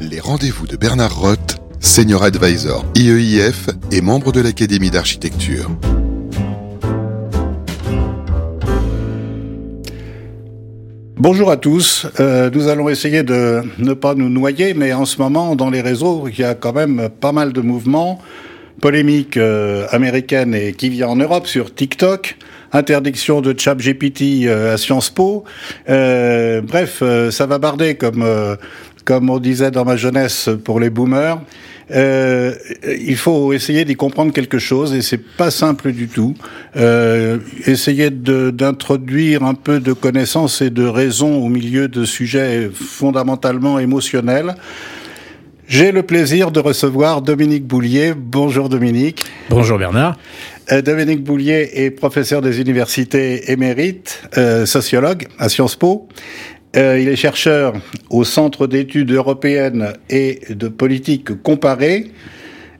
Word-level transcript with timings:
Les 0.00 0.20
rendez-vous 0.20 0.66
de 0.66 0.76
Bernard 0.76 1.16
Roth, 1.16 1.60
Senior 1.80 2.22
Advisor 2.22 2.84
IEIF 2.94 3.68
et 3.90 4.00
membre 4.00 4.32
de 4.32 4.40
l'Académie 4.40 4.90
d'architecture. 4.90 5.70
Bonjour 11.16 11.50
à 11.50 11.56
tous. 11.56 12.06
Euh, 12.20 12.50
nous 12.52 12.68
allons 12.68 12.88
essayer 12.88 13.22
de 13.22 13.62
ne 13.78 13.94
pas 13.94 14.14
nous 14.14 14.28
noyer, 14.28 14.74
mais 14.74 14.92
en 14.92 15.04
ce 15.04 15.18
moment, 15.18 15.54
dans 15.54 15.70
les 15.70 15.80
réseaux, 15.80 16.26
il 16.28 16.38
y 16.38 16.44
a 16.44 16.54
quand 16.54 16.72
même 16.72 17.08
pas 17.20 17.32
mal 17.32 17.52
de 17.52 17.60
mouvements. 17.60 18.20
Polémique 18.82 19.36
euh, 19.36 19.86
américaine 19.90 20.54
et 20.56 20.72
qui 20.72 20.88
vient 20.88 21.06
en 21.06 21.16
Europe 21.16 21.46
sur 21.46 21.72
TikTok, 21.72 22.36
interdiction 22.72 23.40
de 23.40 23.54
ChatGPT 23.56 24.44
euh, 24.44 24.74
à 24.74 24.76
Sciences 24.76 25.08
Po. 25.08 25.44
Euh, 25.88 26.60
bref, 26.62 27.00
ça 27.30 27.46
va 27.46 27.58
barder 27.58 27.94
comme 27.94 28.26
comme 29.04 29.30
on 29.30 29.38
disait 29.38 29.70
dans 29.70 29.84
ma 29.84 29.96
jeunesse 29.96 30.48
pour 30.64 30.80
les 30.80 30.90
boomers. 30.90 31.40
Euh, 31.90 32.54
il 32.84 33.16
faut 33.16 33.52
essayer 33.52 33.84
d'y 33.84 33.96
comprendre 33.96 34.32
quelque 34.32 34.58
chose 34.58 34.94
et 34.94 35.02
c'est 35.02 35.18
pas 35.18 35.50
simple 35.50 35.92
du 35.92 36.08
tout. 36.08 36.34
Euh, 36.76 37.38
essayer 37.66 38.10
d'introduire 38.10 39.42
un 39.42 39.54
peu 39.54 39.80
de 39.80 39.92
connaissances 39.92 40.62
et 40.62 40.70
de 40.70 40.84
raison 40.84 41.44
au 41.44 41.48
milieu 41.48 41.88
de 41.88 42.04
sujets 42.04 42.70
fondamentalement 42.72 43.78
émotionnels. 43.78 44.54
J'ai 45.68 45.92
le 45.92 46.02
plaisir 46.02 46.50
de 46.50 46.60
recevoir 46.60 47.22
Dominique 47.22 47.66
Boulier. 47.66 48.12
Bonjour 48.14 48.68
Dominique. 48.68 49.24
Bonjour 49.48 49.78
Bernard. 49.78 50.18
Euh, 50.70 50.82
Dominique 50.82 51.24
Boulier 51.24 51.70
est 51.72 51.90
professeur 51.90 52.42
des 52.42 52.60
universités 52.60 53.50
émérites, 53.50 54.22
euh, 54.36 54.66
sociologue 54.66 55.26
à 55.38 55.48
Sciences 55.48 55.76
Po. 55.76 56.08
Euh, 56.74 56.98
il 56.98 57.08
est 57.08 57.16
chercheur 57.16 57.74
au 58.08 58.24
Centre 58.24 58.66
d'études 58.66 59.10
européennes 59.10 59.92
et 60.08 60.40
de 60.48 60.68
politique 60.68 61.42
comparée. 61.42 62.12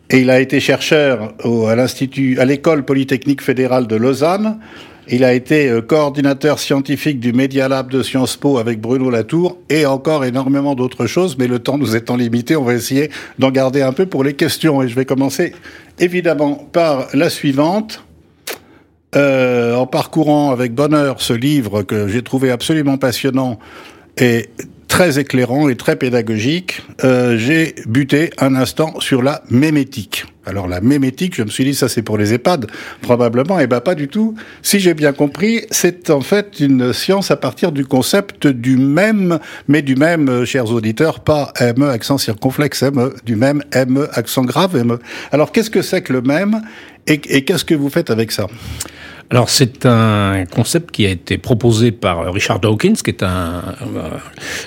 Et 0.09 0.21
il 0.21 0.31
a 0.31 0.41
été 0.41 0.61
chercheur 0.61 1.35
à 1.69 1.75
l'Institut, 1.75 2.39
à 2.39 2.45
l'École 2.45 2.85
Polytechnique 2.85 3.43
Fédérale 3.43 3.87
de 3.87 3.97
Lausanne. 3.97 4.59
Il 5.09 5.25
a 5.25 5.35
été 5.35 5.69
euh, 5.69 5.83
coordinateur 5.83 6.59
scientifique 6.59 7.19
du 7.19 7.33
Media 7.33 7.69
Lab 7.69 7.91
de 7.91 8.03
Sciences 8.03 8.37
Po 8.37 8.59
avec 8.59 8.81
Bruno 8.81 9.11
Latour 9.11 9.59
et 9.69 9.85
encore 9.85 10.25
énormément 10.25 10.75
d'autres 10.75 11.07
choses, 11.07 11.37
mais 11.39 11.49
le 11.49 11.59
temps 11.59 11.77
nous 11.77 11.97
étant 11.97 12.17
limité, 12.17 12.57
on 12.57 12.63
va 12.63 12.75
essayer 12.75 13.11
d'en 13.39 13.51
garder 13.51 13.83
un 13.83 13.93
peu 13.93 14.07
pour 14.07 14.23
les 14.23 14.35
questions. 14.35 14.81
Et 14.83 14.89
je 14.89 14.95
vais 14.95 15.05
commencer 15.05 15.53
évidemment 15.99 16.55
par 16.55 17.09
la 17.15 17.31
suivante. 17.31 18.05
Euh, 19.15 19.75
en 19.75 19.87
parcourant 19.87 20.53
avec 20.53 20.75
bonheur 20.75 21.21
ce 21.21 21.35
livre 21.35 21.83
que 21.83 22.09
j'ai 22.09 22.23
trouvé 22.23 22.51
absolument 22.51 22.97
passionnant 22.97 23.59
et 24.17 24.49
très 24.89 25.19
éclairant 25.19 25.69
et 25.69 25.77
très 25.77 25.97
pédagogique, 25.97 26.83
euh, 27.05 27.37
j'ai 27.37 27.75
buté 27.87 28.31
un 28.39 28.55
instant 28.55 29.01
sur 29.01 29.23
la 29.23 29.43
mémétique. 29.51 30.25
Alors 30.45 30.67
la 30.67 30.81
mémétique, 30.81 31.37
je 31.37 31.43
me 31.43 31.49
suis 31.49 31.65
dit 31.65 31.75
ça 31.75 31.89
c'est 31.89 32.03
pour 32.03 32.19
les 32.19 32.35
EHPAD, 32.35 32.67
probablement, 33.01 33.61
et 33.61 33.65
eh 33.65 33.67
ben 33.67 33.81
pas 33.81 33.95
du 33.95 34.09
tout. 34.09 34.35
Si 34.61 34.81
j'ai 34.81 34.93
bien 34.93 35.13
compris, 35.13 35.63
c'est 35.71 36.11
en 36.11 36.21
fait 36.21 36.59
une 36.61 36.93
science 36.93 37.31
à 37.31 37.37
partir 37.37 37.71
du 37.71 37.87
concept 37.87 38.47
du 38.47 38.77
même, 38.77 39.39
mais 39.69 39.83
du 39.83 39.95
même, 39.95 40.29
euh, 40.29 40.45
chers 40.45 40.71
auditeurs, 40.71 41.21
pas 41.21 41.53
ME 41.77 41.89
accent 41.89 42.19
circonflexe 42.19 42.83
ME, 42.83 43.15
du 43.25 43.37
même 43.37 43.63
ME 43.75 44.09
accent 44.13 44.45
grave 44.45 44.77
ME. 44.85 44.99
Alors 45.31 45.53
qu'est-ce 45.53 45.71
que 45.71 45.83
c'est 45.83 46.03
que 46.03 46.13
le 46.13 46.23
même? 46.23 46.61
Et 47.07 47.45
qu'est-ce 47.45 47.65
que 47.65 47.75
vous 47.75 47.91
faites 47.91 48.11
avec 48.11 48.33
ça? 48.33 48.47
Alors 49.33 49.49
c'est 49.49 49.87
un 49.87 50.45
concept 50.45 50.91
qui 50.91 51.07
a 51.07 51.09
été 51.09 51.39
proposé 51.39 51.91
par 51.91 52.31
Richard 52.35 52.61
Dawkins, 52.61 52.93
qui 53.03 53.09
est 53.09 53.23
un, 53.23 53.63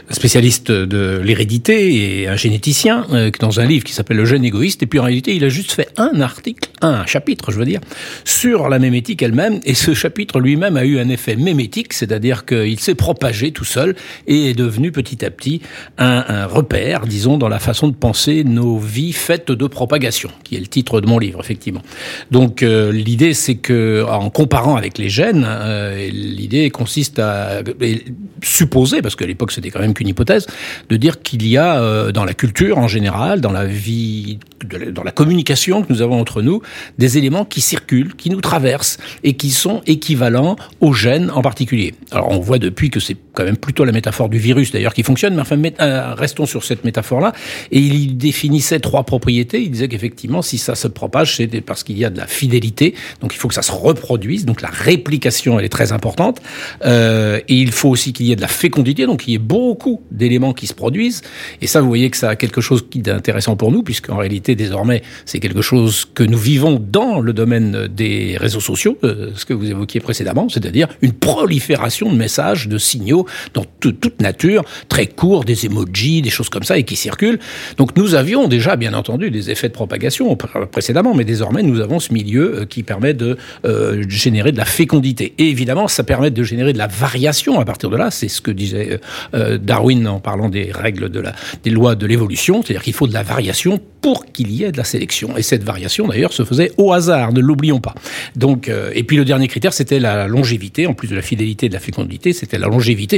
spécialiste 0.09 0.71
de 0.71 1.21
l'hérédité 1.23 2.21
et 2.23 2.27
un 2.27 2.35
généticien, 2.35 3.05
euh, 3.11 3.29
dans 3.39 3.59
un 3.59 3.65
livre 3.65 3.83
qui 3.83 3.93
s'appelle 3.93 4.17
Le 4.17 4.25
gène 4.25 4.43
égoïste. 4.43 4.81
Et 4.81 4.87
puis 4.87 4.97
en 4.97 5.03
réalité, 5.03 5.35
il 5.35 5.43
a 5.43 5.49
juste 5.49 5.71
fait 5.71 5.89
un 5.97 6.19
article, 6.19 6.67
un 6.81 7.05
chapitre, 7.05 7.51
je 7.51 7.59
veux 7.59 7.65
dire, 7.65 7.79
sur 8.23 8.67
la 8.67 8.79
mémétique 8.79 9.21
elle-même. 9.21 9.59
Et 9.65 9.75
ce 9.75 9.93
chapitre 9.93 10.39
lui-même 10.39 10.77
a 10.77 10.85
eu 10.85 10.97
un 10.97 11.09
effet 11.09 11.35
mémétique, 11.35 11.93
c'est-à-dire 11.93 12.43
qu'il 12.43 12.79
s'est 12.79 12.95
propagé 12.95 13.51
tout 13.51 13.65
seul 13.65 13.95
et 14.25 14.49
est 14.49 14.55
devenu 14.55 14.91
petit 14.91 15.23
à 15.23 15.29
petit 15.29 15.61
un, 15.99 16.25
un 16.27 16.47
repère, 16.47 17.05
disons, 17.05 17.37
dans 17.37 17.49
la 17.49 17.59
façon 17.59 17.87
de 17.87 17.95
penser 17.95 18.43
nos 18.43 18.79
vies 18.79 19.13
faites 19.13 19.51
de 19.51 19.67
propagation, 19.67 20.31
qui 20.43 20.55
est 20.55 20.59
le 20.59 20.65
titre 20.65 21.01
de 21.01 21.05
mon 21.07 21.19
livre, 21.19 21.39
effectivement. 21.39 21.83
Donc 22.31 22.63
euh, 22.63 22.91
l'idée, 22.91 23.35
c'est 23.35 23.57
que 23.57 24.03
en 24.09 24.31
comparant 24.31 24.54
avec 24.55 24.97
les 24.97 25.09
gènes, 25.09 25.45
euh, 25.45 26.09
l'idée 26.09 26.69
consiste 26.69 27.19
à 27.19 27.61
supposer, 28.41 29.01
parce 29.01 29.15
qu'à 29.15 29.25
l'époque 29.25 29.51
c'était 29.51 29.69
quand 29.69 29.79
même 29.79 29.93
qu'une 29.93 30.07
hypothèse, 30.07 30.47
de 30.89 30.95
dire 30.95 31.21
qu'il 31.21 31.45
y 31.45 31.57
a 31.57 31.81
euh, 31.81 32.11
dans 32.11 32.23
la 32.23 32.33
culture 32.33 32.77
en 32.77 32.87
général, 32.87 33.41
dans 33.41 33.51
la 33.51 33.65
vie, 33.65 34.39
dans 34.91 35.03
la 35.03 35.11
communication 35.11 35.83
que 35.83 35.91
nous 35.91 36.01
avons 36.01 36.19
entre 36.19 36.41
nous, 36.41 36.61
des 36.97 37.17
éléments 37.17 37.45
qui 37.45 37.61
circulent, 37.61 38.15
qui 38.15 38.29
nous 38.29 38.41
traversent 38.41 38.97
et 39.23 39.33
qui 39.33 39.51
sont 39.51 39.81
équivalents 39.87 40.55
aux 40.79 40.93
gènes 40.93 41.31
en 41.31 41.41
particulier. 41.41 41.93
Alors 42.11 42.31
on 42.31 42.39
voit 42.39 42.59
depuis 42.59 42.89
que 42.89 42.99
c'est 42.99 43.17
quand 43.35 43.43
même 43.43 43.57
plutôt 43.57 43.85
la 43.85 43.91
métaphore 43.91 44.29
du 44.29 44.37
virus 44.37 44.71
d'ailleurs 44.71 44.93
qui 44.93 45.03
fonctionne, 45.03 45.35
mais 45.35 45.41
enfin 45.41 45.61
euh, 45.79 46.13
restons 46.15 46.45
sur 46.45 46.63
cette 46.63 46.83
métaphore-là. 46.83 47.33
Et 47.71 47.79
il 47.79 48.17
définissait 48.17 48.79
trois 48.79 49.03
propriétés. 49.03 49.61
Il 49.61 49.71
disait 49.71 49.87
qu'effectivement, 49.87 50.41
si 50.41 50.57
ça 50.57 50.75
se 50.75 50.87
propage, 50.87 51.35
c'est 51.35 51.47
parce 51.61 51.83
qu'il 51.83 51.97
y 51.97 52.05
a 52.05 52.09
de 52.09 52.17
la 52.17 52.27
fidélité, 52.27 52.95
donc 53.21 53.33
il 53.33 53.37
faut 53.37 53.47
que 53.47 53.53
ça 53.53 53.61
se 53.61 53.71
reproduise. 53.71 54.45
Donc 54.45 54.61
la 54.61 54.69
réplication, 54.69 55.59
elle 55.59 55.65
est 55.65 55.69
très 55.69 55.91
importante. 55.91 56.41
Euh, 56.85 57.39
et 57.47 57.55
il 57.55 57.71
faut 57.71 57.89
aussi 57.89 58.13
qu'il 58.13 58.25
y 58.25 58.31
ait 58.31 58.35
de 58.35 58.41
la 58.41 58.47
fécondité, 58.47 59.05
donc 59.05 59.27
il 59.27 59.31
y 59.31 59.35
ait 59.35 59.39
beaucoup 59.39 60.01
d'éléments 60.11 60.53
qui 60.53 60.67
se 60.67 60.73
produisent. 60.73 61.21
Et 61.61 61.67
ça, 61.67 61.81
vous 61.81 61.87
voyez 61.87 62.09
que 62.09 62.17
ça 62.17 62.29
a 62.29 62.35
quelque 62.35 62.61
chose 62.61 62.85
qui 62.89 62.99
est 62.99 63.09
intéressant 63.09 63.55
pour 63.55 63.71
nous, 63.71 63.83
puisqu'en 63.83 64.17
réalité, 64.17 64.55
désormais, 64.55 65.01
c'est 65.25 65.39
quelque 65.39 65.61
chose 65.61 66.05
que 66.13 66.23
nous 66.23 66.37
vivons 66.37 66.81
dans 66.81 67.19
le 67.19 67.33
domaine 67.33 67.87
des 67.87 68.37
réseaux 68.39 68.59
sociaux, 68.59 68.97
euh, 69.03 69.31
ce 69.35 69.45
que 69.45 69.53
vous 69.53 69.69
évoquiez 69.69 69.99
précédemment, 69.99 70.49
c'est-à-dire 70.49 70.87
une 71.01 71.13
prolifération 71.13 72.11
de 72.11 72.17
messages, 72.17 72.67
de 72.67 72.77
signaux 72.77 73.24
dans 73.53 73.65
toute 73.79 74.19
nature, 74.21 74.63
très 74.89 75.07
court, 75.07 75.43
des 75.43 75.65
emojis, 75.65 76.21
des 76.21 76.29
choses 76.29 76.49
comme 76.49 76.63
ça, 76.63 76.77
et 76.77 76.83
qui 76.83 76.95
circulent. 76.95 77.39
Donc 77.77 77.95
nous 77.97 78.15
avions 78.15 78.47
déjà, 78.47 78.75
bien 78.75 78.93
entendu, 78.93 79.31
des 79.31 79.51
effets 79.51 79.69
de 79.69 79.73
propagation 79.73 80.35
précédemment, 80.71 81.13
mais 81.13 81.23
désormais 81.23 81.63
nous 81.63 81.79
avons 81.79 81.99
ce 81.99 82.13
milieu 82.13 82.61
euh, 82.61 82.65
qui 82.65 82.83
permet 82.83 83.13
de 83.13 83.37
euh, 83.65 84.03
générer 84.09 84.51
de 84.51 84.57
la 84.57 84.65
fécondité. 84.65 85.33
Et 85.37 85.49
évidemment, 85.49 85.87
ça 85.87 86.03
permet 86.03 86.31
de 86.31 86.43
générer 86.43 86.73
de 86.73 86.77
la 86.77 86.87
variation 86.87 87.59
à 87.59 87.65
partir 87.65 87.89
de 87.89 87.97
là. 87.97 88.11
C'est 88.11 88.27
ce 88.27 88.41
que 88.41 88.51
disait 88.51 88.99
euh, 89.33 89.57
Darwin 89.57 90.07
en 90.07 90.19
parlant 90.19 90.49
des 90.49 90.71
règles 90.71 91.09
de 91.09 91.19
la, 91.19 91.33
des 91.63 91.69
lois 91.69 91.95
de 91.95 92.05
l'évolution, 92.05 92.61
c'est-à-dire 92.61 92.83
qu'il 92.83 92.93
faut 92.93 93.07
de 93.07 93.13
la 93.13 93.23
variation 93.23 93.79
pour 94.01 94.25
qu'il 94.25 94.51
y 94.51 94.63
ait 94.63 94.71
de 94.71 94.77
la 94.77 94.83
sélection. 94.83 95.37
Et 95.37 95.41
cette 95.41 95.63
variation, 95.63 96.07
d'ailleurs, 96.07 96.33
se 96.33 96.43
faisait 96.43 96.71
au 96.77 96.93
hasard, 96.93 97.33
ne 97.33 97.39
l'oublions 97.39 97.79
pas. 97.79 97.95
Donc, 98.35 98.69
et 98.93 99.03
puis 99.03 99.17
le 99.17 99.25
dernier 99.25 99.47
critère, 99.47 99.73
c'était 99.73 99.99
la 99.99 100.27
longévité, 100.27 100.85
en 100.85 100.93
plus 100.93 101.07
de 101.07 101.15
la 101.15 101.23
fidélité 101.23 101.65
et 101.65 101.69
de 101.69 101.73
la 101.73 101.79
fécondité, 101.79 102.31
c'était 102.33 102.59
la 102.59 102.67
longévité 102.67 103.14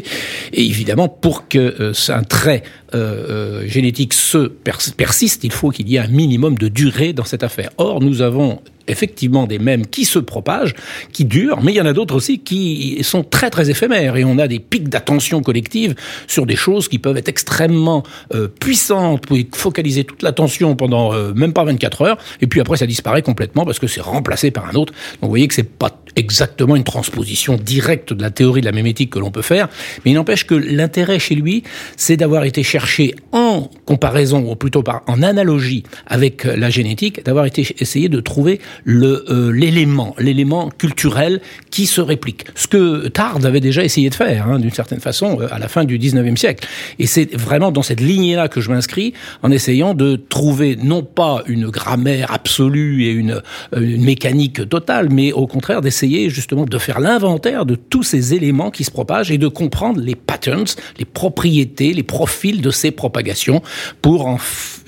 et 0.54 0.66
évidemment, 0.66 1.08
pour 1.08 1.48
que 1.48 1.58
euh, 1.80 1.94
un 2.10 2.24
trait 2.24 2.64
euh, 2.94 3.62
euh, 3.64 3.68
génétique 3.68 4.14
se 4.14 4.48
persiste, 4.48 5.44
il 5.44 5.52
faut 5.52 5.70
qu'il 5.70 5.90
y 5.90 5.96
ait 5.96 6.00
un 6.00 6.08
minimum 6.08 6.58
de 6.58 6.68
durée 6.68 7.14
dans 7.14 7.26
cette 7.26 7.44
affaire. 7.44 7.70
Or, 7.78 8.02
nous 8.02 8.22
avons 8.22 8.62
effectivement 8.88 9.48
des 9.48 9.60
mèmes 9.60 9.86
qui 9.86 10.06
se 10.06 10.20
propagent, 10.20 10.74
qui 11.12 11.26
durent, 11.26 11.62
mais 11.62 11.74
il 11.74 11.76
y 11.76 11.82
en 11.82 11.86
a 11.86 11.94
d'autres 11.94 12.16
aussi 12.16 12.40
qui 12.40 13.00
sont 13.04 13.24
très 13.24 13.50
très 13.50 13.70
éphémères. 13.70 14.16
Et 14.18 14.24
on 14.24 14.38
a 14.40 14.48
des 14.48 14.60
pics 14.60 14.90
d'attention 14.90 15.42
collective 15.42 15.96
sur 16.28 16.46
des 16.46 16.56
choses 16.56 16.88
qui 16.88 17.00
peuvent 17.00 17.18
être 17.18 17.30
extrêmement 17.30 18.04
euh, 18.34 18.48
puissantes, 18.48 19.26
pour 19.26 19.38
focaliser 19.54 20.04
toute 20.04 20.24
l'attention 20.24 20.76
pendant 20.76 21.14
euh, 21.14 21.34
même 21.34 21.54
pas 21.54 21.64
24 21.64 22.02
heures 22.02 22.18
et 22.42 22.48
puis 22.48 22.60
après 22.60 22.78
ça 22.78 22.86
disparaît 22.86 23.22
complètement 23.22 23.66
parce 23.66 23.80
que 23.80 23.88
c'est 23.88 24.02
remplacé 24.02 24.52
par 24.52 24.68
un 24.68 24.74
autre. 24.74 24.94
Donc 24.94 25.24
vous 25.24 25.30
voyez 25.30 25.48
que 25.48 25.54
c'est 25.54 25.64
pas 25.64 25.92
exactement 26.16 26.76
une 26.76 26.84
transposition 26.84 27.58
directe 27.58 28.12
de 28.12 28.22
la 28.22 28.32
théorie 28.32 28.62
de 28.62 28.66
la 28.66 28.72
mémétique 28.72 29.12
que 29.12 29.20
l'on 29.20 29.32
peut 29.32 29.44
faire, 29.44 29.70
mais 30.04 30.12
il 30.12 30.14
n'empêche 30.16 30.46
que 30.46 30.56
l'intérêt 30.56 31.20
chez 31.20 31.36
lui, 31.36 31.64
c'est 31.96 32.18
d'avoir 32.18 32.44
été 32.44 32.64
cherché 32.64 33.16
en 33.32 33.70
comparaison 33.86 34.50
ou 34.50 34.56
plutôt 34.56 34.82
par 34.82 35.04
en 35.08 35.22
analogie 35.22 35.84
avec 36.08 36.44
la 36.44 36.70
génétique, 36.70 37.24
d'avoir 37.24 37.46
été 37.46 37.68
essayé 37.80 38.10
de 38.10 38.20
trouver 38.20 38.60
euh, 38.88 39.52
l'élément, 39.52 40.16
l'élément 40.20 40.70
culturel 40.70 41.42
qui 41.72 41.86
se 41.86 42.02
réplique. 42.02 42.46
Ce 42.56 42.68
que 42.68 43.08
Tard 43.08 43.40
avait 43.46 43.60
déjà 43.60 43.84
essayé 43.84 44.10
de 44.10 44.16
faire, 44.16 44.48
hein, 44.48 44.60
d'une 44.60 44.72
certaine 44.72 45.00
façon, 45.00 45.40
euh, 45.42 45.48
à 45.52 45.60
la 45.60 45.68
fin 45.68 45.84
du 45.84 45.98
19e 45.98 46.36
siècle. 46.36 46.68
Et 47.00 47.08
c'est 47.08 47.34
vraiment 47.36 47.72
dans 47.72 47.82
cette 47.82 48.02
lignée-là 48.02 48.48
que 48.48 48.62
je 48.62 48.70
m'inscris, 48.70 49.14
en 49.44 49.52
essayant 49.52 49.94
de 49.94 50.16
trouver 50.16 50.76
non 50.76 51.04
pas 51.04 51.44
une 51.48 51.70
grammaire 51.70 52.32
absolue 52.32 53.04
et 53.04 53.12
une, 53.12 53.42
euh, 53.76 53.82
une 53.82 54.04
mécanique 54.04 54.68
totale, 54.70 55.10
mais 55.12 55.32
au 55.32 55.48
contraire 55.48 55.82
d'essayer 55.82 56.30
justement 56.30 56.66
de 56.66 56.78
faire 56.78 57.00
l'inventaire 57.00 57.66
de 57.66 57.76
tous 57.76 58.04
ces 58.04 58.34
éléments 58.34 58.72
qui 58.72 58.84
se 58.84 58.92
propagent 58.92 59.32
et 59.32 59.38
de 59.38 59.48
comprendre 59.48 60.02
les 60.02 60.16
patterns, 60.16 60.66
les 60.98 61.06
propriétés, 61.06 61.94
les 61.94 62.04
profils 62.04 62.62
de 62.62 62.72
ces 62.72 62.92
propagations 62.92 63.62
pour 64.02 64.28
en 64.28 64.38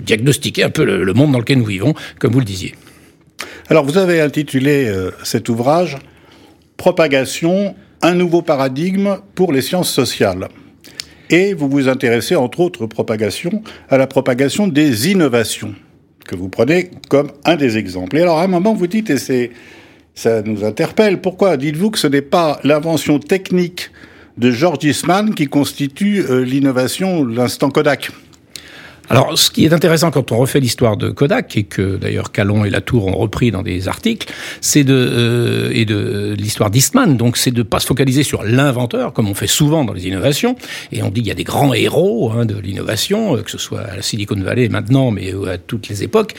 diagnostiquer 0.04 0.64
un 0.64 0.70
peu 0.70 0.84
le 0.86 1.14
monde 1.14 1.32
dans 1.32 1.40
lequel 1.40 1.60
nous 1.60 1.66
vivons, 1.66 1.94
comme 2.20 2.34
vous 2.34 2.40
le 2.40 2.46
disiez. 2.46 2.76
Alors 3.70 3.86
vous 3.86 3.98
avez 3.98 4.22
intitulé 4.22 4.88
euh, 4.88 5.12
cet 5.24 5.50
ouvrage 5.50 5.98
Propagation, 6.78 7.76
un 8.02 8.14
nouveau 8.16 8.42
paradigme 8.42 9.18
pour 9.36 9.52
les 9.52 9.62
sciences 9.62 9.92
sociales. 9.92 10.48
et 11.30 11.54
vous 11.54 11.70
vous 11.70 11.88
intéressez 11.88 12.36
entre 12.36 12.60
autres 12.62 12.88
propagation 12.88 13.62
à 13.90 13.98
la 13.98 14.08
propagation 14.08 14.68
des 14.68 15.12
innovations 15.12 15.76
que 16.26 16.36
vous 16.36 16.50
prenez 16.50 16.92
comme 17.10 17.32
un 17.44 17.56
des 17.56 17.78
exemples. 17.78 18.18
Et 18.18 18.22
alors 18.22 18.40
à 18.40 18.44
un 18.44 18.48
moment 18.48 18.74
vous 18.74 18.88
dites 18.88 19.10
et 19.10 19.18
c'est 19.18 19.52
ça 20.16 20.42
nous 20.42 20.64
interpelle. 20.66 21.22
Pourquoi 21.22 21.56
dites-vous 21.58 21.92
que 21.92 21.98
ce 21.98 22.08
n'est 22.08 22.22
pas 22.22 22.60
l'invention 22.64 23.20
technique 23.20 23.92
de 24.38 24.52
George 24.52 24.84
Eastman 24.84 25.34
qui 25.34 25.48
constitue 25.48 26.24
euh, 26.30 26.44
l'innovation, 26.44 27.26
l'instant 27.26 27.70
Kodak? 27.70 28.12
Alors, 29.10 29.38
ce 29.38 29.50
qui 29.50 29.66
est 29.66 29.74
intéressant 29.74 30.12
quand 30.12 30.32
on 30.32 30.38
refait 30.38 30.60
l'histoire 30.60 30.96
de 30.96 31.10
Kodak, 31.10 31.58
et 31.58 31.64
que 31.64 31.98
d'ailleurs 31.98 32.32
Calon 32.32 32.64
et 32.64 32.70
Latour 32.70 33.08
ont 33.08 33.18
repris 33.18 33.50
dans 33.50 33.64
des 33.64 33.88
articles, 33.88 34.32
c'est 34.62 34.84
de 34.84 34.94
euh, 34.94 35.72
et 35.74 35.86
de 35.86 36.36
l'histoire 36.38 36.70
d'Eastman. 36.70 37.18
Donc, 37.18 37.38
c'est 37.38 37.52
de 37.52 37.64
pas 37.64 37.80
se 37.80 37.88
focaliser 37.88 38.22
sur 38.22 38.44
l'inventeur, 38.44 39.14
comme 39.14 39.28
on 39.28 39.34
fait 39.34 39.48
souvent 39.48 39.84
dans 39.84 39.94
les 39.94 40.08
innovations. 40.08 40.56
Et 40.92 41.02
on 41.02 41.10
dit 41.10 41.22
qu'il 41.22 41.28
y 41.28 41.32
a 41.32 41.36
des 41.36 41.44
grands 41.44 41.74
héros 41.74 42.32
hein, 42.32 42.46
de 42.46 42.58
l'innovation, 42.60 43.36
euh, 43.36 43.42
que 43.42 43.50
ce 43.50 43.58
soit 43.58 43.82
à 43.82 43.96
la 43.96 44.02
Silicon 44.04 44.36
Valley 44.36 44.70
maintenant, 44.70 45.10
mais 45.10 45.34
à 45.50 45.58
toutes 45.58 45.90
les 45.90 46.04
époques. 46.04 46.36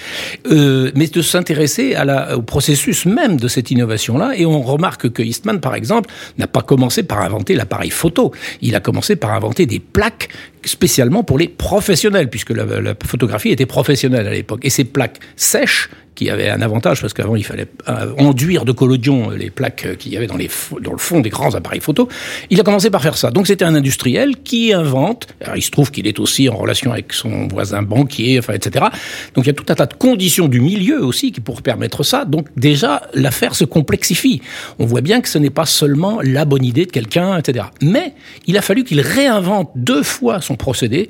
Euh, 0.51 0.93
mais 0.95 1.09
de 1.09 1.23
s'intéresser 1.23 1.95
à 1.97 2.05
la, 2.05 2.37
au 2.37 2.43
processus 2.43 3.05
même 3.05 3.37
de 3.37 3.49
cette 3.49 3.73
innovation-là. 3.73 4.33
Et 4.37 4.47
on 4.47 4.63
remarque 4.63 5.11
que 5.11 5.23
Eastman, 5.23 5.61
par 5.61 5.75
exemple, 5.75 6.09
n'a 6.39 6.47
pas 6.47 6.63
commencé 6.63 7.03
par 7.03 7.21
inventer 7.21 7.55
l'appareil 7.55 7.91
photo. 7.91 8.33
Il 8.63 8.77
a 8.77 8.81
commencé 8.81 9.17
par 9.17 9.33
inventer 9.33 9.67
des 9.67 9.81
plaques 9.81 10.29
spécialement 10.65 11.23
pour 11.23 11.39
les 11.39 11.49
professionnels, 11.49 12.29
puisque 12.29 12.51
la, 12.51 12.95
photographie 13.05 13.51
était 13.51 13.67
professionnelle 13.67 14.27
à 14.27 14.33
l'époque. 14.33 14.61
Et 14.65 14.71
ces 14.71 14.85
plaques 14.85 15.21
sèches 15.37 15.91
qui 16.21 16.29
avait 16.29 16.51
un 16.51 16.61
avantage 16.61 17.01
parce 17.01 17.15
qu'avant 17.15 17.35
il 17.35 17.45
fallait 17.47 17.67
euh, 17.89 18.13
enduire 18.19 18.67
de 18.67 18.73
collodion 18.73 19.31
les 19.31 19.49
plaques 19.49 19.97
qu'il 19.97 20.13
y 20.13 20.19
avait 20.19 20.27
dans, 20.27 20.37
les, 20.37 20.51
dans 20.83 20.93
le 20.93 20.99
fond 20.99 21.21
des 21.21 21.31
grands 21.31 21.55
appareils 21.55 21.81
photo. 21.81 22.11
Il 22.51 22.61
a 22.61 22.63
commencé 22.63 22.91
par 22.91 23.01
faire 23.01 23.17
ça. 23.17 23.31
Donc 23.31 23.47
c'était 23.47 23.65
un 23.65 23.75
industriel 23.75 24.37
qui 24.45 24.75
invente. 24.75 25.29
Il 25.57 25.63
se 25.63 25.71
trouve 25.71 25.91
qu'il 25.91 26.07
est 26.07 26.19
aussi 26.19 26.51
en 26.51 26.57
relation 26.59 26.93
avec 26.93 27.15
son 27.15 27.49
voisin 27.49 27.81
banquier, 27.81 28.39
enfin 28.39 28.53
etc. 28.53 28.85
Donc 29.35 29.47
il 29.47 29.49
y 29.49 29.51
a 29.51 29.55
tout 29.55 29.65
un 29.71 29.75
tas 29.75 29.87
de 29.87 29.95
conditions 29.95 30.47
du 30.47 30.61
milieu 30.61 31.03
aussi 31.03 31.33
qui 31.33 31.41
pour 31.41 31.63
permettre 31.63 32.03
ça. 32.03 32.27
Donc 32.27 32.49
déjà 32.55 33.01
l'affaire 33.15 33.55
se 33.55 33.65
complexifie. 33.65 34.43
On 34.79 34.85
voit 34.85 35.01
bien 35.01 35.23
que 35.23 35.29
ce 35.31 35.39
n'est 35.39 35.49
pas 35.49 35.65
seulement 35.65 36.21
la 36.23 36.45
bonne 36.45 36.67
idée 36.67 36.85
de 36.85 36.93
quelqu'un, 36.93 37.39
etc. 37.39 37.65
Mais 37.81 38.13
il 38.47 38.59
a 38.59 38.63
fallu 38.63 38.85
qu'il 38.85 39.01
réinvente 39.01 39.71
deux 39.75 40.03
fois 40.03 40.43
son 40.43 40.57
procédé 40.57 41.09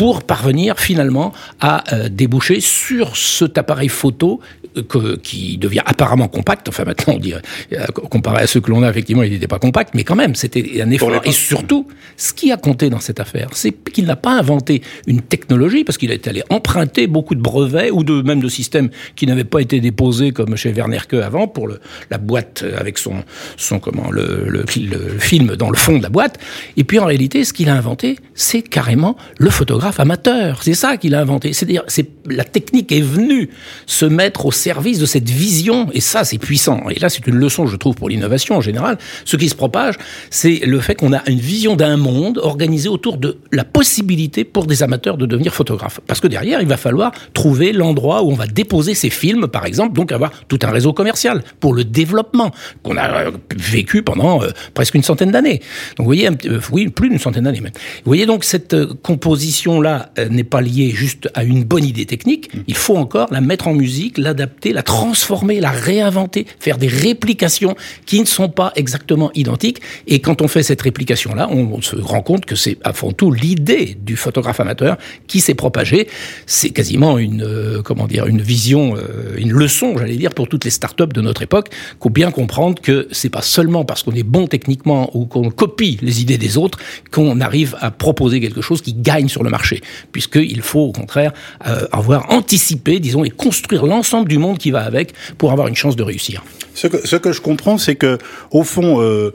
pour 0.00 0.22
parvenir 0.22 0.78
finalement 0.78 1.34
à 1.60 1.84
euh, 1.92 2.08
déboucher 2.08 2.62
sur 2.62 3.18
cet 3.18 3.58
appareil 3.58 3.90
photo 3.90 4.40
que, 4.88 5.16
qui 5.16 5.58
devient 5.58 5.82
apparemment 5.84 6.28
compact. 6.28 6.68
Enfin, 6.68 6.84
maintenant, 6.84 7.14
on 7.14 7.18
dirait, 7.18 7.42
euh, 7.72 7.86
comparé 7.86 8.42
à 8.42 8.46
ceux 8.46 8.60
que 8.60 8.70
l'on 8.70 8.82
a, 8.82 8.90
effectivement, 8.90 9.22
il 9.22 9.32
n'était 9.32 9.46
pas 9.46 9.58
compact, 9.58 9.94
mais 9.94 10.04
quand 10.04 10.16
même, 10.16 10.34
c'était 10.34 10.80
un 10.82 10.90
effort. 10.90 11.10
Et 11.24 11.32
surtout, 11.32 11.86
ce 12.16 12.32
qui 12.32 12.52
a 12.52 12.56
compté 12.56 12.90
dans 12.90 13.00
cette 13.00 13.20
affaire, 13.20 13.48
c'est 13.52 13.72
qu'il 13.72 14.06
n'a 14.06 14.16
pas 14.16 14.32
inventé 14.32 14.82
une 15.06 15.22
technologie, 15.22 15.84
parce 15.84 15.98
qu'il 15.98 16.10
est 16.10 16.26
allé 16.28 16.42
emprunter 16.50 17.06
beaucoup 17.06 17.34
de 17.34 17.40
brevets 17.40 17.90
ou 17.90 18.04
de 18.04 18.22
même 18.22 18.40
de 18.40 18.48
systèmes 18.48 18.90
qui 19.16 19.26
n'avaient 19.26 19.44
pas 19.44 19.60
été 19.60 19.80
déposés 19.80 20.32
comme 20.32 20.56
chez 20.56 20.72
Werner 20.72 21.00
Ke 21.08 21.14
avant 21.14 21.48
pour 21.48 21.66
le, 21.68 21.80
la 22.10 22.18
boîte 22.18 22.64
avec 22.78 22.98
son, 22.98 23.24
son 23.56 23.78
comment, 23.78 24.10
le, 24.10 24.46
le, 24.48 24.64
le 24.76 25.18
film 25.18 25.56
dans 25.56 25.70
le 25.70 25.76
fond 25.76 25.98
de 25.98 26.02
la 26.02 26.08
boîte. 26.08 26.38
Et 26.76 26.84
puis, 26.84 26.98
en 26.98 27.06
réalité, 27.06 27.44
ce 27.44 27.52
qu'il 27.52 27.68
a 27.68 27.74
inventé, 27.74 28.16
c'est 28.34 28.62
carrément 28.62 29.16
le 29.38 29.50
photographe 29.50 30.00
amateur. 30.00 30.62
C'est 30.62 30.74
ça 30.74 30.96
qu'il 30.96 31.14
a 31.14 31.20
inventé. 31.20 31.52
C'est-à-dire, 31.52 31.82
c'est 31.88 32.08
la 32.26 32.44
technique 32.44 32.92
est 32.92 33.00
venue 33.00 33.50
se 33.86 34.04
mettre 34.04 34.46
au 34.46 34.52
service 34.60 34.98
de 34.98 35.06
cette 35.06 35.28
vision, 35.28 35.88
et 35.92 36.00
ça, 36.00 36.24
c'est 36.24 36.38
puissant. 36.38 36.88
Et 36.90 36.98
là, 36.98 37.08
c'est 37.08 37.26
une 37.26 37.36
leçon, 37.36 37.66
je 37.66 37.76
trouve, 37.76 37.94
pour 37.94 38.08
l'innovation 38.08 38.56
en 38.56 38.60
général. 38.60 38.98
Ce 39.24 39.36
qui 39.36 39.48
se 39.48 39.54
propage, 39.54 39.94
c'est 40.30 40.60
le 40.64 40.80
fait 40.80 40.94
qu'on 40.94 41.12
a 41.12 41.22
une 41.28 41.40
vision 41.40 41.76
d'un 41.76 41.96
monde 41.96 42.38
organisé 42.42 42.88
autour 42.88 43.16
de 43.16 43.38
la 43.52 43.64
possibilité 43.64 44.44
pour 44.44 44.66
des 44.66 44.82
amateurs 44.82 45.16
de 45.16 45.26
devenir 45.26 45.54
photographes. 45.54 46.00
Parce 46.06 46.20
que 46.20 46.28
derrière, 46.28 46.60
il 46.60 46.68
va 46.68 46.76
falloir 46.76 47.12
trouver 47.32 47.72
l'endroit 47.72 48.22
où 48.22 48.30
on 48.30 48.34
va 48.34 48.46
déposer 48.46 48.94
ces 48.94 49.10
films, 49.10 49.48
par 49.48 49.66
exemple, 49.66 49.94
donc 49.94 50.12
avoir 50.12 50.30
tout 50.48 50.58
un 50.62 50.70
réseau 50.70 50.92
commercial 50.92 51.42
pour 51.58 51.74
le 51.74 51.84
développement 51.84 52.50
qu'on 52.82 52.96
a 52.96 53.08
euh, 53.08 53.30
vécu 53.56 54.02
pendant 54.02 54.42
euh, 54.42 54.50
presque 54.74 54.94
une 54.94 55.02
centaine 55.02 55.30
d'années. 55.30 55.60
Donc, 55.96 56.04
vous 56.04 56.04
voyez, 56.04 56.28
euh, 56.28 56.60
oui, 56.72 56.88
plus 56.88 57.08
d'une 57.08 57.18
centaine 57.18 57.44
d'années 57.44 57.60
même. 57.60 57.72
Vous 58.04 58.10
voyez 58.10 58.26
donc 58.26 58.44
cette 58.44 58.76
composition 59.02 59.80
là 59.80 60.10
euh, 60.18 60.28
n'est 60.28 60.44
pas 60.44 60.60
liée 60.60 60.90
juste 60.90 61.28
à 61.34 61.44
une 61.44 61.64
bonne 61.64 61.84
idée 61.84 62.06
technique. 62.06 62.50
Il 62.66 62.76
faut 62.76 62.96
encore 62.96 63.28
la 63.32 63.40
mettre 63.40 63.68
en 63.68 63.74
musique, 63.74 64.18
l'adapter, 64.18 64.49
la 64.64 64.82
transformer, 64.82 65.60
la 65.60 65.70
réinventer, 65.70 66.46
faire 66.58 66.78
des 66.78 66.88
réplications 66.88 67.76
qui 68.06 68.20
ne 68.20 68.26
sont 68.26 68.48
pas 68.48 68.72
exactement 68.76 69.30
identiques. 69.34 69.80
Et 70.06 70.20
quand 70.20 70.42
on 70.42 70.48
fait 70.48 70.62
cette 70.62 70.82
réplication-là, 70.82 71.48
on, 71.50 71.80
se 71.80 71.96
rend 71.96 72.22
compte 72.22 72.44
que 72.44 72.56
c'est 72.56 72.76
avant 72.82 73.12
tout 73.12 73.32
l'idée 73.32 73.96
du 74.00 74.16
photographe 74.16 74.60
amateur 74.60 74.98
qui 75.26 75.40
s'est 75.40 75.54
propagée. 75.54 76.08
C'est 76.46 76.70
quasiment 76.70 77.18
une, 77.18 77.42
euh, 77.42 77.82
comment 77.82 78.06
dire, 78.06 78.26
une 78.26 78.42
vision, 78.42 78.96
euh, 78.96 79.36
une 79.38 79.52
leçon, 79.52 79.96
j'allais 79.96 80.16
dire, 80.16 80.34
pour 80.34 80.48
toutes 80.48 80.64
les 80.64 80.70
startups 80.70 81.12
de 81.14 81.20
notre 81.20 81.42
époque, 81.42 81.68
qu'il 82.00 82.12
bien 82.12 82.30
comprendre 82.30 82.80
que 82.82 83.08
c'est 83.12 83.30
pas 83.30 83.42
seulement 83.42 83.84
parce 83.84 84.02
qu'on 84.02 84.14
est 84.14 84.22
bon 84.22 84.46
techniquement 84.46 85.10
ou 85.16 85.26
qu'on 85.26 85.50
copie 85.50 85.98
les 86.02 86.20
idées 86.22 86.38
des 86.38 86.58
autres 86.58 86.78
qu'on 87.10 87.40
arrive 87.40 87.76
à 87.80 87.90
proposer 87.90 88.40
quelque 88.40 88.60
chose 88.60 88.82
qui 88.82 88.94
gagne 88.94 89.28
sur 89.28 89.42
le 89.42 89.50
marché, 89.50 89.80
puisqu'il 90.12 90.62
faut 90.62 90.80
au 90.80 90.92
contraire 90.92 91.32
euh, 91.66 91.86
avoir 91.92 92.30
anticipé, 92.32 93.00
disons, 93.00 93.24
et 93.24 93.30
construire 93.30 93.86
l'ensemble 93.86 94.28
du 94.28 94.38
monde 94.40 94.58
qui 94.58 94.70
va 94.70 94.82
avec 94.82 95.12
pour 95.38 95.52
avoir 95.52 95.68
une 95.68 95.76
chance 95.76 95.96
de 95.96 96.02
réussir. 96.02 96.42
Ce 96.74 96.86
que, 97.16 97.32
je 97.32 97.40
comprends, 97.40 97.78
c'est 97.78 97.96
que 97.96 98.18
au 98.50 98.62
fond, 98.62 99.00
euh, 99.00 99.32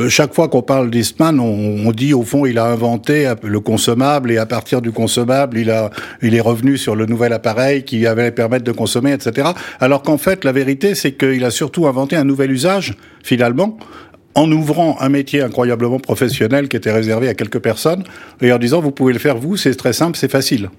euh 0.00 0.08
chaque 0.08 0.34
fois 0.34 0.48
qu'on 0.48 0.62
parle 0.62 0.90
d'Eastman, 0.90 1.38
on, 1.40 1.86
on, 1.86 1.92
dit 1.92 2.12
au 2.12 2.22
fond 2.22 2.44
il 2.44 2.58
a 2.58 2.66
inventé 2.66 3.32
le 3.42 3.60
consommable 3.60 4.30
et 4.30 4.38
à 4.38 4.46
partir 4.46 4.82
du 4.82 4.90
consommable, 4.90 5.58
il 5.58 5.70
a 5.70 5.90
il 6.22 6.34
est 6.34 6.40
revenu 6.40 6.76
sur 6.76 6.96
le 6.96 7.06
nouvel 7.06 7.32
appareil 7.32 7.84
qui 7.84 8.06
avait 8.06 8.30
permettre 8.32 8.64
de 8.64 8.72
consommer, 8.72 9.12
etc. 9.12 9.48
Alors 9.80 10.02
qu'en 10.02 10.18
fait, 10.18 10.44
la 10.44 10.52
vérité, 10.52 10.94
c'est 10.94 11.12
qu'il 11.12 11.44
a 11.44 11.50
surtout 11.50 11.86
inventé 11.86 12.16
un 12.16 12.24
nouvel 12.24 12.50
usage 12.50 12.96
finalement 13.22 13.78
en 14.34 14.50
ouvrant 14.52 14.96
un 15.00 15.08
métier 15.08 15.42
incroyablement 15.42 15.98
professionnel 15.98 16.68
qui 16.68 16.76
était 16.76 16.92
réservé 16.92 17.28
à 17.28 17.34
quelques 17.34 17.58
personnes 17.58 18.04
et 18.40 18.52
en 18.52 18.58
disant 18.58 18.80
vous 18.80 18.92
pouvez 18.92 19.12
le 19.12 19.18
faire 19.18 19.36
vous, 19.36 19.56
c'est 19.56 19.74
très 19.74 19.92
simple, 19.92 20.16
c'est 20.16 20.30
facile. 20.30 20.70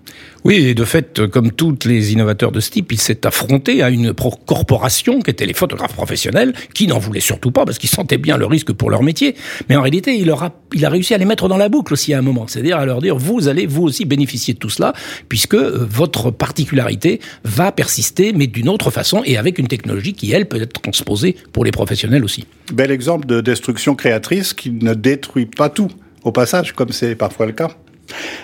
Oui, 0.46 0.56
et 0.56 0.74
de 0.74 0.86
fait, 0.86 1.28
comme 1.28 1.52
tous 1.52 1.78
les 1.86 2.14
innovateurs 2.14 2.54
de 2.54 2.62
ce 2.62 2.70
type, 2.70 2.94
il 2.94 3.02
s'est 3.02 3.28
affronté 3.28 3.84
à 3.84 3.90
une 3.90 4.14
corporation 4.14 5.20
qui 5.20 5.32
était 5.32 5.46
les 5.46 5.54
photographes 5.54 5.94
professionnels, 5.94 6.54
qui 6.74 6.88
n'en 6.88 7.00
voulaient 7.00 7.20
surtout 7.20 7.52
pas 7.52 7.66
parce 7.66 7.78
qu'ils 7.78 7.90
sentaient 7.90 8.18
bien 8.18 8.38
le 8.38 8.46
risque 8.46 8.72
pour 8.72 8.90
leur 8.90 9.04
métier. 9.04 9.36
Mais 9.68 9.76
en 9.76 9.82
réalité, 9.82 10.16
il, 10.16 10.28
leur 10.28 10.44
a, 10.44 10.52
il 10.74 10.86
a 10.86 10.90
réussi 10.90 11.14
à 11.14 11.18
les 11.18 11.26
mettre 11.26 11.50
dans 11.50 11.58
la 11.58 11.68
boucle 11.68 11.92
aussi 11.92 12.14
à 12.14 12.20
un 12.20 12.22
moment, 12.22 12.46
c'est-à-dire 12.48 12.78
à 12.78 12.86
leur 12.86 13.02
dire 13.02 13.18
vous 13.18 13.50
allez 13.50 13.66
vous 13.66 13.84
aussi 13.84 14.06
bénéficier 14.06 14.54
de 14.54 14.60
tout 14.60 14.70
cela 14.70 14.94
puisque 15.28 15.56
euh, 15.56 15.86
votre 15.90 16.32
particularité 16.32 17.20
va 17.44 17.74
persister, 17.74 18.32
mais 18.32 18.48
d'une 18.48 18.70
autre 18.70 18.92
façon 18.92 19.22
et 19.26 19.36
avec 19.38 19.60
une 19.60 19.68
technologie 19.68 20.14
qui 20.14 20.32
elle 20.32 20.48
peut 20.48 20.62
être 20.62 20.82
transposée 20.82 21.36
pour 21.52 21.66
les 21.66 21.72
professionnels 21.72 22.24
aussi. 22.24 22.46
Bel 22.72 22.92
exemple 22.92 23.26
de 23.26 23.42
destruction 23.50 23.96
créatrice 23.96 24.54
qui 24.54 24.72
ne 24.72 24.94
détruit 24.94 25.48
pas 25.48 25.70
tout 25.70 25.90
au 26.24 26.32
passage, 26.32 26.74
comme 26.74 26.92
c'est 26.92 27.16
parfois 27.16 27.46
le 27.46 27.54
cas. 27.54 27.70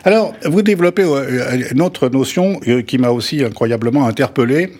Alors, 0.04 0.34
vous 0.44 0.62
développez 0.62 1.04
euh, 1.04 1.72
une 1.72 1.82
autre 1.82 2.10
notion 2.10 2.60
euh, 2.68 2.82
qui 2.82 2.98
m'a 2.98 3.10
aussi 3.10 3.44
incroyablement 3.44 4.08
interpellé, 4.08 4.74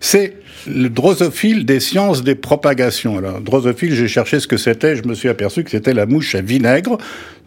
c'est 0.00 0.34
le 0.66 0.88
drosophile 0.88 1.64
des 1.64 1.80
sciences 1.80 2.22
des 2.22 2.34
propagations. 2.34 3.18
Alors, 3.18 3.40
drosophile, 3.40 3.94
j'ai 3.94 4.08
cherché 4.08 4.40
ce 4.40 4.46
que 4.46 4.56
c'était, 4.56 4.96
je 4.96 5.04
me 5.04 5.14
suis 5.14 5.28
aperçu 5.28 5.64
que 5.64 5.70
c'était 5.70 5.94
la 5.94 6.06
mouche 6.06 6.34
à 6.34 6.42
vinaigre, 6.42 6.98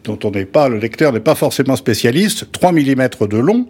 dont 0.04 0.18
on 0.24 0.30
n'est 0.30 0.46
pas, 0.46 0.68
le 0.68 0.78
lecteur 0.78 1.12
n'est 1.12 1.20
pas 1.20 1.34
forcément 1.34 1.76
spécialiste, 1.76 2.50
3 2.52 2.72
mm 2.72 3.08
de 3.28 3.38
long, 3.38 3.66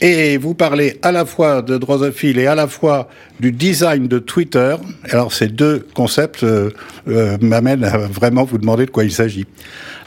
et 0.00 0.36
vous 0.36 0.54
parlez 0.54 0.98
à 1.02 1.12
la 1.12 1.24
fois 1.24 1.62
de 1.62 1.78
Drosophile 1.78 2.38
et 2.38 2.46
à 2.46 2.56
la 2.56 2.66
fois 2.66 3.08
du 3.42 3.50
design 3.50 4.06
de 4.06 4.20
Twitter. 4.20 4.76
Alors 5.10 5.32
ces 5.32 5.48
deux 5.48 5.84
concepts 5.94 6.44
euh, 6.44 6.70
euh, 7.08 7.36
m'amènent 7.40 7.82
à 7.82 7.98
vraiment 7.98 8.44
vous 8.44 8.56
demander 8.56 8.86
de 8.86 8.90
quoi 8.90 9.02
il 9.02 9.10
s'agit. 9.10 9.46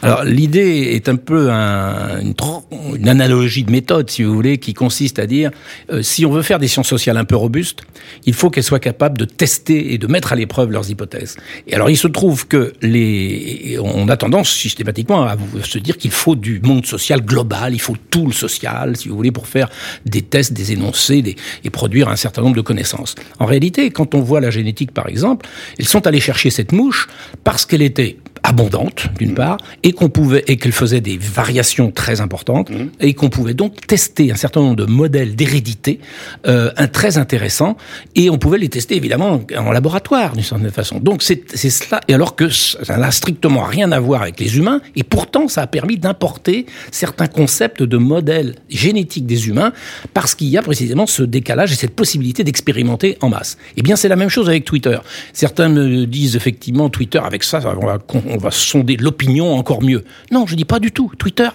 Alors 0.01 0.23
l'idée 0.23 0.91
est 0.93 1.09
un 1.09 1.17
peu 1.17 1.49
un, 1.51 2.21
une, 2.21 3.09
analogie 3.09 3.63
de 3.63 3.71
méthode, 3.71 4.09
si 4.09 4.23
vous 4.23 4.33
voulez, 4.33 4.57
qui 4.57 4.73
consiste 4.73 5.19
à 5.19 5.25
dire 5.25 5.51
euh, 5.91 6.01
si 6.01 6.25
on 6.25 6.31
veut 6.31 6.43
faire 6.43 6.59
des 6.59 6.69
sciences 6.69 6.87
sociales 6.87 7.17
un 7.17 7.25
peu 7.25 7.35
robustes, 7.35 7.81
il 8.25 8.33
faut 8.33 8.49
qu'elles 8.49 8.63
soient 8.63 8.79
capables 8.79 9.17
de 9.17 9.25
tester 9.25 9.93
et 9.93 9.97
de 9.97 10.07
mettre 10.07 10.31
à 10.31 10.35
l'épreuve 10.35 10.71
leurs 10.71 10.89
hypothèses. 10.89 11.35
Et 11.67 11.73
alors 11.73 11.89
il 11.89 11.97
se 11.97 12.07
trouve 12.07 12.47
que 12.47 12.71
les, 12.81 13.77
on 13.81 14.07
a 14.07 14.15
tendance 14.15 14.49
systématiquement 14.49 15.23
à 15.23 15.35
se 15.63 15.77
dire 15.77 15.97
qu'il 15.97 16.11
faut 16.11 16.35
du 16.35 16.61
monde 16.61 16.85
social 16.85 17.21
global, 17.21 17.73
il 17.73 17.81
faut 17.81 17.97
tout 18.09 18.27
le 18.27 18.33
social, 18.33 18.95
si 18.95 19.09
vous 19.09 19.15
voulez, 19.17 19.31
pour 19.33 19.47
faire 19.47 19.69
des 20.05 20.21
tests, 20.21 20.53
des 20.53 20.71
énoncés 20.71 21.35
et 21.63 21.69
produire 21.69 22.07
un 22.07 22.15
certain 22.15 22.41
nombre 22.41 22.55
de 22.55 22.61
connaissances. 22.61 23.15
En 23.39 23.45
réalité, 23.45 23.89
quand 23.91 24.15
on 24.15 24.21
voit 24.21 24.41
la 24.41 24.49
génétique, 24.49 24.91
par 24.91 25.07
exemple, 25.07 25.47
ils 25.79 25.87
sont 25.87 26.07
allés 26.07 26.19
chercher 26.19 26.49
cette 26.49 26.71
mouche 26.71 27.07
parce 27.43 27.65
qu'elle 27.65 27.81
était 27.81 28.17
abondante 28.45 29.07
d'une 29.17 29.31
mm. 29.31 29.35
part 29.35 29.57
et 29.83 29.91
qu'on 29.91 30.09
pouvait 30.09 30.43
et 30.47 30.57
qu'elle 30.57 30.71
faisait 30.71 31.01
des 31.01 31.17
variations 31.17 31.91
très 31.91 32.21
importantes 32.21 32.69
mm. 32.69 32.89
et 32.99 33.13
qu'on 33.13 33.29
pouvait 33.29 33.53
donc 33.53 33.87
tester 33.87 34.31
un 34.31 34.35
certain 34.35 34.61
nombre 34.61 34.75
de 34.75 34.85
modèles 34.85 35.35
d'hérédité 35.35 35.99
euh, 36.45 36.71
un, 36.77 36.87
très 36.87 37.17
intéressants 37.17 37.75
et 38.15 38.29
on 38.29 38.37
pouvait 38.37 38.59
les 38.59 38.69
tester 38.69 38.95
évidemment 38.95 39.41
en 39.57 39.71
laboratoire 39.71 40.33
d'une 40.33 40.43
certaine 40.43 40.71
façon. 40.71 40.99
Donc 40.99 41.23
c'est 41.23 41.55
cela 41.55 42.01
et 42.07 42.13
alors 42.13 42.35
que 42.35 42.49
ça 42.49 42.97
n'a 42.97 43.11
strictement 43.11 43.63
rien 43.63 43.91
à 43.91 43.99
voir 43.99 44.21
avec 44.21 44.39
les 44.39 44.57
humains 44.57 44.81
et 44.95 45.03
pourtant 45.03 45.47
ça 45.47 45.63
a 45.63 45.67
permis 45.67 45.97
d'importer 45.97 46.65
certains 46.91 47.27
concepts 47.27 47.81
de 47.81 47.97
modèles 47.97 48.55
génétiques 48.69 49.25
des 49.25 49.47
humains 49.47 49.73
parce 50.13 50.35
qu'il 50.35 50.47
y 50.47 50.57
a 50.57 50.61
précisément 50.61 51.07
ce 51.07 51.23
décalage 51.23 51.71
et 51.71 51.75
cette 51.75 51.95
possibilité 51.95 52.43
d'expérimenter 52.43 53.14
en 53.21 53.29
masse. 53.29 53.57
Eh 53.77 53.81
bien 53.81 53.95
c'est 53.95 54.07
la 54.07 54.15
même 54.15 54.29
chose 54.29 54.49
avec 54.49 54.65
Twitter. 54.65 54.97
Certains 55.33 55.69
me 55.69 56.05
disent 56.05 56.35
effectivement 56.35 56.89
Twitter 56.89 57.19
avec 57.23 57.43
ça 57.43 57.59
on 57.81 57.85
va, 57.85 57.97
on 58.27 58.37
va 58.37 58.51
sonder 58.51 58.97
l'opinion 58.97 59.53
encore 59.53 59.81
mieux. 59.81 60.03
Non, 60.31 60.45
je 60.45 60.55
dis 60.55 60.65
pas 60.65 60.79
du 60.79 60.91
tout. 60.91 61.11
Twitter 61.17 61.47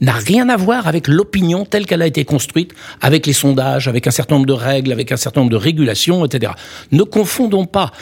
n'a 0.00 0.12
rien 0.12 0.48
à 0.48 0.56
voir 0.56 0.86
avec 0.86 1.08
l'opinion 1.08 1.64
telle 1.64 1.86
qu'elle 1.86 2.02
a 2.02 2.06
été 2.06 2.24
construite, 2.24 2.72
avec 3.00 3.26
les 3.26 3.32
sondages, 3.32 3.88
avec 3.88 4.06
un 4.06 4.10
certain 4.10 4.36
nombre 4.36 4.46
de 4.46 4.52
règles, 4.52 4.92
avec 4.92 5.12
un 5.12 5.16
certain 5.16 5.40
nombre 5.40 5.52
de 5.52 5.56
régulations, 5.56 6.24
etc. 6.24 6.52
Ne 6.92 7.02
confondons 7.02 7.66
pas. 7.66 7.92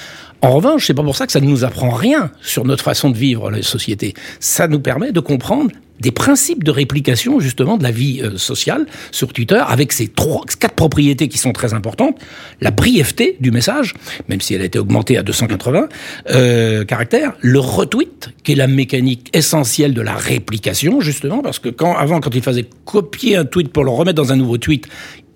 En 0.42 0.50
revanche, 0.50 0.86
c'est 0.86 0.94
pas 0.94 1.02
pour 1.02 1.16
ça 1.16 1.26
que 1.26 1.32
ça 1.32 1.40
ne 1.40 1.46
nous 1.46 1.64
apprend 1.64 1.90
rien 1.90 2.30
sur 2.42 2.64
notre 2.64 2.84
façon 2.84 3.10
de 3.10 3.16
vivre 3.16 3.50
la 3.50 3.62
société. 3.62 4.14
Ça 4.38 4.68
nous 4.68 4.80
permet 4.80 5.12
de 5.12 5.20
comprendre 5.20 5.70
des 6.00 6.10
principes 6.10 6.64
de 6.64 6.70
réplication 6.70 7.40
justement 7.40 7.76
de 7.76 7.82
la 7.82 7.90
vie 7.90 8.20
euh, 8.22 8.36
sociale 8.36 8.86
sur 9.10 9.32
Twitter 9.32 9.60
avec 9.66 9.92
ces 9.92 10.08
trois, 10.08 10.42
quatre 10.58 10.74
propriétés 10.74 11.28
qui 11.28 11.38
sont 11.38 11.52
très 11.52 11.74
importantes. 11.74 12.18
La 12.60 12.70
brièveté 12.70 13.36
du 13.40 13.50
message, 13.50 13.94
même 14.28 14.40
si 14.40 14.54
elle 14.54 14.62
a 14.62 14.64
été 14.64 14.78
augmentée 14.78 15.16
à 15.16 15.22
280 15.22 15.88
euh, 16.30 16.84
caractères. 16.84 17.32
Le 17.40 17.58
retweet, 17.58 18.30
qui 18.42 18.52
est 18.52 18.56
la 18.56 18.66
mécanique 18.66 19.30
essentielle 19.32 19.94
de 19.94 20.02
la 20.02 20.14
réplication 20.14 21.00
justement, 21.00 21.42
parce 21.42 21.58
que 21.58 21.68
quand 21.68 21.96
avant, 21.96 22.20
quand 22.20 22.34
il 22.34 22.42
fallait 22.42 22.66
copier 22.84 23.36
un 23.36 23.44
tweet 23.44 23.68
pour 23.68 23.84
le 23.84 23.90
remettre 23.90 24.16
dans 24.16 24.32
un 24.32 24.36
nouveau 24.36 24.58
tweet, 24.58 24.86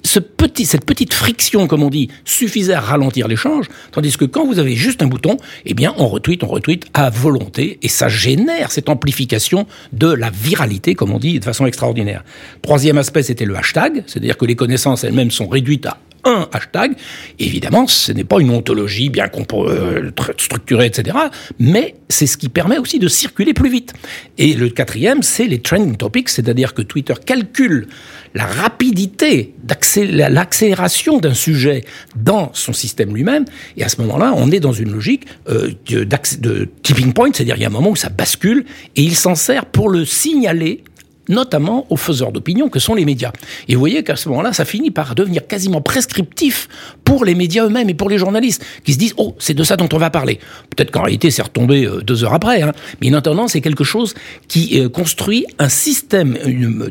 ce 0.04 0.19
petit, 0.19 0.66
cette 0.66 0.85
petite 0.85 1.12
friction, 1.12 1.66
comme 1.66 1.83
on 1.83 1.90
dit, 1.90 2.09
suffisait 2.25 2.75
à 2.75 2.80
ralentir 2.80 3.28
l'échange, 3.28 3.66
tandis 3.92 4.16
que 4.16 4.25
quand 4.25 4.47
vous 4.47 4.59
avez 4.59 4.75
juste 4.75 5.02
un 5.02 5.07
bouton, 5.07 5.37
eh 5.66 5.75
bien, 5.75 5.95
on 5.99 6.09
retweet, 6.09 6.42
on 6.45 6.49
retweet 6.49 6.87
à 6.95 7.11
volonté, 7.11 7.78
et 7.83 7.88
ça 7.88 8.09
génère 8.09 8.73
cette 8.73 8.88
amplification 8.88 9.66
de 9.92 10.12
la 10.12 10.30
viralité, 10.30 10.95
comme 10.95 11.12
on 11.12 11.19
dit, 11.19 11.38
de 11.38 11.45
façon 11.45 11.66
extraordinaire. 11.66 12.25
Troisième 12.62 12.99
aspect, 12.99 13.23
c'était 13.23 13.45
le 13.45 13.57
hashtag, 13.57 14.04
c'est-à-dire 14.07 14.37
que 14.37 14.45
les 14.45 14.57
connaissances 14.57 15.04
elles-mêmes 15.04 15.30
sont 15.30 15.49
réduites 15.49 15.87
à 15.87 15.99
un 16.25 16.49
hashtag. 16.52 16.92
Évidemment, 17.38 17.87
ce 17.87 18.12
n'est 18.12 18.25
pas 18.25 18.40
une 18.40 18.50
ontologie 18.50 19.09
bien 19.09 19.28
euh, 19.52 20.11
structurée, 20.37 20.87
etc. 20.87 21.16
Mais 21.59 21.95
c'est 22.09 22.26
ce 22.26 22.37
qui 22.37 22.49
permet 22.49 22.78
aussi 22.78 22.99
de 22.99 23.09
circuler 23.09 23.54
plus 23.54 23.71
vite. 23.71 23.92
Et 24.38 24.54
le 24.54 24.69
quatrième, 24.69 25.23
c'est 25.23 25.47
les 25.47 25.61
trending 25.61 25.97
topics, 25.97 26.28
c'est-à-dire 26.28 26.75
que 26.75 26.83
Twitter 26.83 27.14
calcule 27.25 27.88
la 28.34 28.46
rapidité, 28.46 29.54
l'accélération 29.94 31.18
d'un 31.18 31.34
sujet 31.34 31.84
dans 32.16 32.50
son 32.54 32.72
système 32.72 33.14
lui-même. 33.14 33.44
Et 33.76 33.84
à 33.84 33.88
ce 33.88 34.00
moment-là, 34.02 34.32
on 34.37 34.50
est 34.50 34.60
dans 34.60 34.72
une 34.72 34.92
logique 34.92 35.26
euh, 35.49 35.72
de, 35.87 36.04
de 36.04 36.68
tipping 36.82 37.12
point, 37.12 37.30
c'est-à-dire 37.32 37.56
il 37.56 37.62
y 37.62 37.64
a 37.64 37.68
un 37.68 37.72
moment 37.72 37.90
où 37.90 37.96
ça 37.96 38.08
bascule 38.08 38.64
et 38.96 39.02
il 39.02 39.16
s'en 39.16 39.34
sert 39.34 39.66
pour 39.66 39.88
le 39.88 40.04
signaler 40.04 40.84
notamment 41.30 41.87
aux 41.88 41.96
faiseurs 41.96 42.32
d'opinion 42.32 42.68
que 42.68 42.78
sont 42.78 42.94
les 42.94 43.04
médias. 43.04 43.32
Et 43.68 43.75
vous 43.75 43.80
voyez 43.80 44.02
qu'à 44.04 44.16
ce 44.16 44.28
moment-là, 44.28 44.52
ça 44.52 44.64
finit 44.64 44.90
par 44.90 45.14
devenir 45.14 45.46
quasiment 45.46 45.80
prescriptif 45.80 46.68
pour 47.04 47.25
les 47.25 47.34
médias 47.34 47.64
eux-mêmes 47.64 47.88
et 47.88 47.94
pour 47.94 48.08
les 48.08 48.18
journalistes 48.18 48.64
qui 48.84 48.92
se 48.92 48.99
disent 48.99 49.14
oh 49.16 49.34
c'est 49.38 49.54
de 49.54 49.64
ça 49.64 49.76
dont 49.76 49.88
on 49.92 49.99
va 49.99 50.10
parler. 50.10 50.38
Peut-être 50.75 50.90
qu'en 50.90 51.02
réalité 51.02 51.30
c'est 51.30 51.42
retombé 51.42 51.84
euh, 51.84 52.02
deux 52.02 52.25
heures 52.25 52.34
après, 52.34 52.62
hein. 52.62 52.72
mais 53.00 53.10
en 53.10 53.14
attendant 53.14 53.49
c'est 53.49 53.60
quelque 53.60 53.84
chose 53.84 54.14
qui 54.49 54.80
euh, 54.80 54.88
construit 54.88 55.46
un 55.58 55.68
système, 55.68 56.37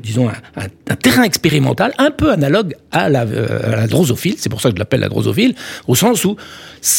disons 0.02 0.30
un, 0.30 0.96
terrain 0.96 1.24
expérimental 1.24 1.94
un 1.98 2.12
peu 2.12 2.32
analogue 2.32 2.76
à 2.92 3.10
la, 3.10 3.24
euh, 3.24 3.74
à 3.74 3.76
la 3.76 3.88
drosophile. 3.88 4.36
C'est 4.38 4.50
pour 4.50 4.62
ça 4.62 4.70
que 4.70 4.76
je 4.76 4.80
l'appelle 4.80 5.02
la 5.02 5.10
drosophile, 5.10 5.56
au 5.88 5.96
sens 5.96 6.26
où 6.26 6.36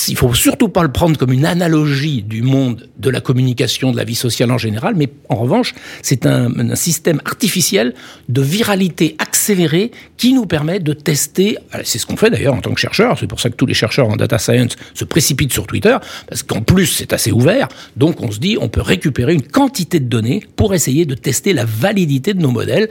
il 0.09 0.17
faut 0.17 0.33
surtout 0.35 0.69
pas 0.69 0.83
le 0.83 0.93
prendre 0.93 1.17
comme 1.17 1.33
une 1.33 1.47
analogie 1.47 2.23
du 2.23 2.43
monde 2.43 2.89
de 2.99 3.11
la 3.11 3.21
communication, 3.21 3.93
de 3.93 3.97
la 3.97 4.05
vie 4.05 4.15
sociale 4.15 4.51
en 4.51 4.59
général, 4.59 4.95
mais 4.97 5.09
en 5.29 5.37
revanche, 5.37 5.75
c'est 6.03 6.27
un, 6.27 6.51
système 6.75 7.21
artificiel 7.25 7.95
de 8.29 8.43
viralité 8.43 9.17
accélérée 9.19 9.91
qui 10.17 10.33
nous 10.33 10.47
permet 10.47 10.79
de 10.79 10.93
tester. 10.93 11.59
C'est 11.85 11.99
ce 11.99 12.07
qu'on 12.07 12.17
fait 12.17 12.31
d'ailleurs 12.31 12.55
en 12.55 12.61
tant 12.61 12.73
que 12.73 12.81
chercheur. 12.81 13.19
C'est 13.19 13.27
pour 13.27 13.41
ça 13.41 13.51
que 13.51 13.57
tous 13.57 13.67
les 13.67 13.75
chercheurs 13.75 14.09
en 14.09 14.17
data 14.17 14.39
science 14.39 14.77
se 14.95 15.05
précipitent 15.05 15.53
sur 15.53 15.67
Twitter, 15.67 15.97
parce 16.29 16.43
qu'en 16.43 16.63
plus 16.63 16.87
c'est 16.87 17.13
assez 17.13 17.33
ouvert. 17.33 17.69
Donc 17.97 18.23
on 18.23 18.31
se 18.31 18.39
dit, 18.39 18.57
on 18.61 18.69
peut 18.69 18.83
récupérer 18.83 19.35
une 19.35 19.43
quantité 19.43 20.01
de 20.01 20.07
données 20.07 20.43
pour 20.57 20.75
essayer 20.75 21.07
de 21.07 21.15
tester 21.15 21.53
la 21.53 21.65
validité 21.65 22.35
de 22.35 22.41
nos 22.41 22.51
modèles, 22.51 22.89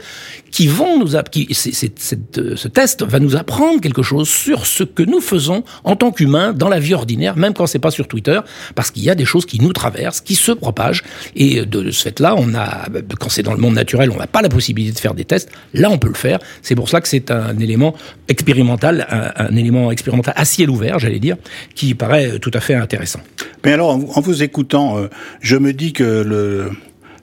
qui 0.50 0.66
vont 0.66 0.98
nous, 0.98 1.12
qui, 1.30 1.48
ce 1.54 2.68
test 2.68 3.02
va 3.02 3.20
nous 3.20 3.36
apprendre 3.36 3.80
quelque 3.80 4.02
chose 4.02 4.28
sur 4.28 4.66
ce 4.66 4.84
que 4.84 5.02
nous 5.02 5.20
faisons 5.20 5.64
en 5.84 5.96
tant 5.96 6.10
qu'humains 6.10 6.52
dans 6.52 6.68
la 6.68 6.79
vie 6.80 6.94
ordinaire, 6.94 7.36
même 7.36 7.54
quand 7.54 7.66
c'est 7.66 7.78
pas 7.78 7.90
sur 7.90 8.08
Twitter, 8.08 8.40
parce 8.74 8.90
qu'il 8.90 9.04
y 9.04 9.10
a 9.10 9.14
des 9.14 9.24
choses 9.24 9.46
qui 9.46 9.60
nous 9.60 9.72
traversent, 9.72 10.20
qui 10.20 10.34
se 10.34 10.52
propagent, 10.52 11.02
et 11.36 11.64
de 11.64 11.90
ce 11.90 12.02
fait-là, 12.02 12.34
on 12.36 12.54
a, 12.54 12.86
quand 13.18 13.28
c'est 13.28 13.42
dans 13.42 13.54
le 13.54 13.60
monde 13.60 13.74
naturel, 13.74 14.10
on 14.10 14.16
n'a 14.16 14.26
pas 14.26 14.42
la 14.42 14.48
possibilité 14.48 14.92
de 14.92 14.98
faire 14.98 15.14
des 15.14 15.24
tests. 15.24 15.50
Là, 15.74 15.90
on 15.90 15.98
peut 15.98 16.08
le 16.08 16.14
faire. 16.14 16.38
C'est 16.62 16.74
pour 16.74 16.88
cela 16.88 17.00
que 17.00 17.08
c'est 17.08 17.30
un 17.30 17.58
élément 17.58 17.94
expérimental, 18.28 19.06
un, 19.36 19.54
élément 19.56 19.90
expérimental 19.90 20.34
à 20.36 20.44
ciel 20.44 20.70
ouvert, 20.70 20.98
j'allais 20.98 21.18
dire, 21.18 21.36
qui 21.74 21.94
paraît 21.94 22.38
tout 22.38 22.50
à 22.54 22.60
fait 22.60 22.74
intéressant. 22.74 23.20
Mais 23.64 23.72
alors, 23.72 23.90
en 23.90 24.20
vous 24.20 24.42
écoutant, 24.42 24.98
euh, 24.98 25.08
je 25.40 25.56
me 25.56 25.72
dis 25.72 25.92
que 25.92 26.22
le, 26.22 26.70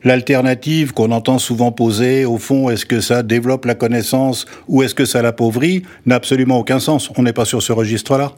l'alternative 0.08 0.94
qu'on 0.94 1.12
entend 1.12 1.38
souvent 1.38 1.72
poser, 1.72 2.26
au 2.26 2.38
fond, 2.38 2.70
est-ce 2.70 2.86
que 2.86 3.02
ça 3.02 3.24
développe 3.24 3.66
la 3.66 3.76
connaissance 3.76 4.46
ou 4.68 4.82
est-ce 4.82 4.96
que 4.96 5.06
ça 5.06 5.22
l'appauvrit, 5.22 5.84
n'a 6.06 6.16
absolument 6.16 6.58
aucun 6.60 6.80
sens. 6.80 7.10
On 7.18 7.24
n'est 7.24 7.34
pas 7.34 7.46
sur 7.46 7.62
ce 7.62 7.74
registre-là. 7.74 8.34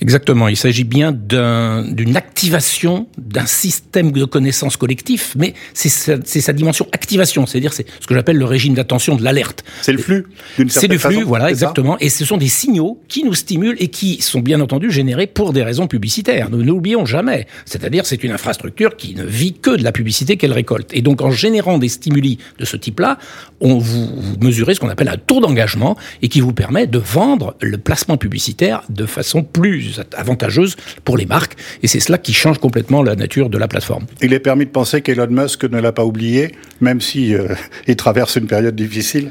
Exactement. 0.00 0.48
Il 0.48 0.56
s'agit 0.56 0.84
bien 0.84 1.12
d'une 1.12 2.16
activation 2.16 3.06
d'un 3.16 3.46
système 3.46 4.10
de 4.12 4.24
connaissance 4.24 4.76
collectif, 4.76 5.34
mais 5.36 5.54
c'est 5.74 5.88
sa, 5.88 6.52
dimension 6.52 6.86
activation, 6.92 7.46
c'est-à-dire 7.46 7.72
c'est 7.72 7.86
ce 8.00 8.06
que 8.06 8.14
j'appelle 8.14 8.36
le 8.36 8.44
régime 8.44 8.74
d'attention 8.74 9.14
de 9.14 9.22
l'alerte. 9.22 9.64
C'est 9.80 9.92
le 9.92 9.98
flux. 9.98 10.26
C'est 10.68 10.88
du 10.88 10.98
flux, 10.98 11.22
voilà, 11.22 11.50
exactement. 11.50 11.96
Et 12.00 12.08
ce 12.08 12.24
sont 12.24 12.36
des 12.36 12.48
signaux 12.48 13.00
qui 13.08 13.24
nous 13.24 13.34
stimulent 13.34 13.76
et 13.78 13.88
qui 13.88 14.20
sont 14.20 14.40
bien 14.40 14.60
entendu 14.60 14.90
générés 14.90 15.28
pour 15.28 15.52
des 15.52 15.62
raisons 15.62 15.86
publicitaires. 15.86 16.50
Nous 16.50 16.64
n'oublions 16.64 17.06
jamais. 17.06 17.46
C'est-à-dire 17.64 18.06
c'est 18.06 18.24
une 18.24 18.32
infrastructure 18.32 18.96
qui 18.96 19.14
ne 19.14 19.24
vit 19.24 19.52
que 19.52 19.70
de 19.76 19.84
la 19.84 19.92
publicité 19.92 20.36
qu'elle 20.36 20.52
récolte. 20.52 20.90
Et 20.92 21.02
donc, 21.02 21.11
en 21.20 21.30
générant 21.30 21.78
des 21.78 21.88
stimuli 21.88 22.38
de 22.58 22.64
ce 22.64 22.76
type-là, 22.76 23.18
on 23.60 23.78
vous, 23.78 24.08
mesurez 24.40 24.74
ce 24.74 24.80
qu'on 24.80 24.88
appelle 24.88 25.08
un 25.08 25.16
taux 25.16 25.40
d'engagement 25.40 25.96
et 26.22 26.28
qui 26.28 26.40
vous 26.40 26.52
permet 26.52 26.86
de 26.86 26.98
vendre 26.98 27.54
le 27.60 27.78
placement 27.78 28.16
publicitaire 28.16 28.82
de 28.88 29.06
façon 29.06 29.42
plus 29.42 30.00
avantageuse 30.16 30.76
pour 31.04 31.16
les 31.16 31.26
marques. 31.26 31.56
Et 31.82 31.88
c'est 31.88 32.00
cela 32.00 32.18
qui 32.18 32.32
change 32.32 32.58
complètement 32.58 33.02
la 33.02 33.16
nature 33.16 33.50
de 33.50 33.58
la 33.58 33.68
plateforme. 33.68 34.06
Il 34.22 34.32
est 34.32 34.40
permis 34.40 34.66
de 34.66 34.70
penser 34.70 35.02
qu'Elon 35.02 35.28
Musk 35.28 35.64
ne 35.64 35.80
l'a 35.80 35.92
pas 35.92 36.04
oublié, 36.04 36.52
même 36.80 37.00
si 37.00 37.34
euh, 37.34 37.48
il 37.86 37.96
traverse 37.96 38.36
une 38.36 38.46
période 38.46 38.74
difficile. 38.74 39.30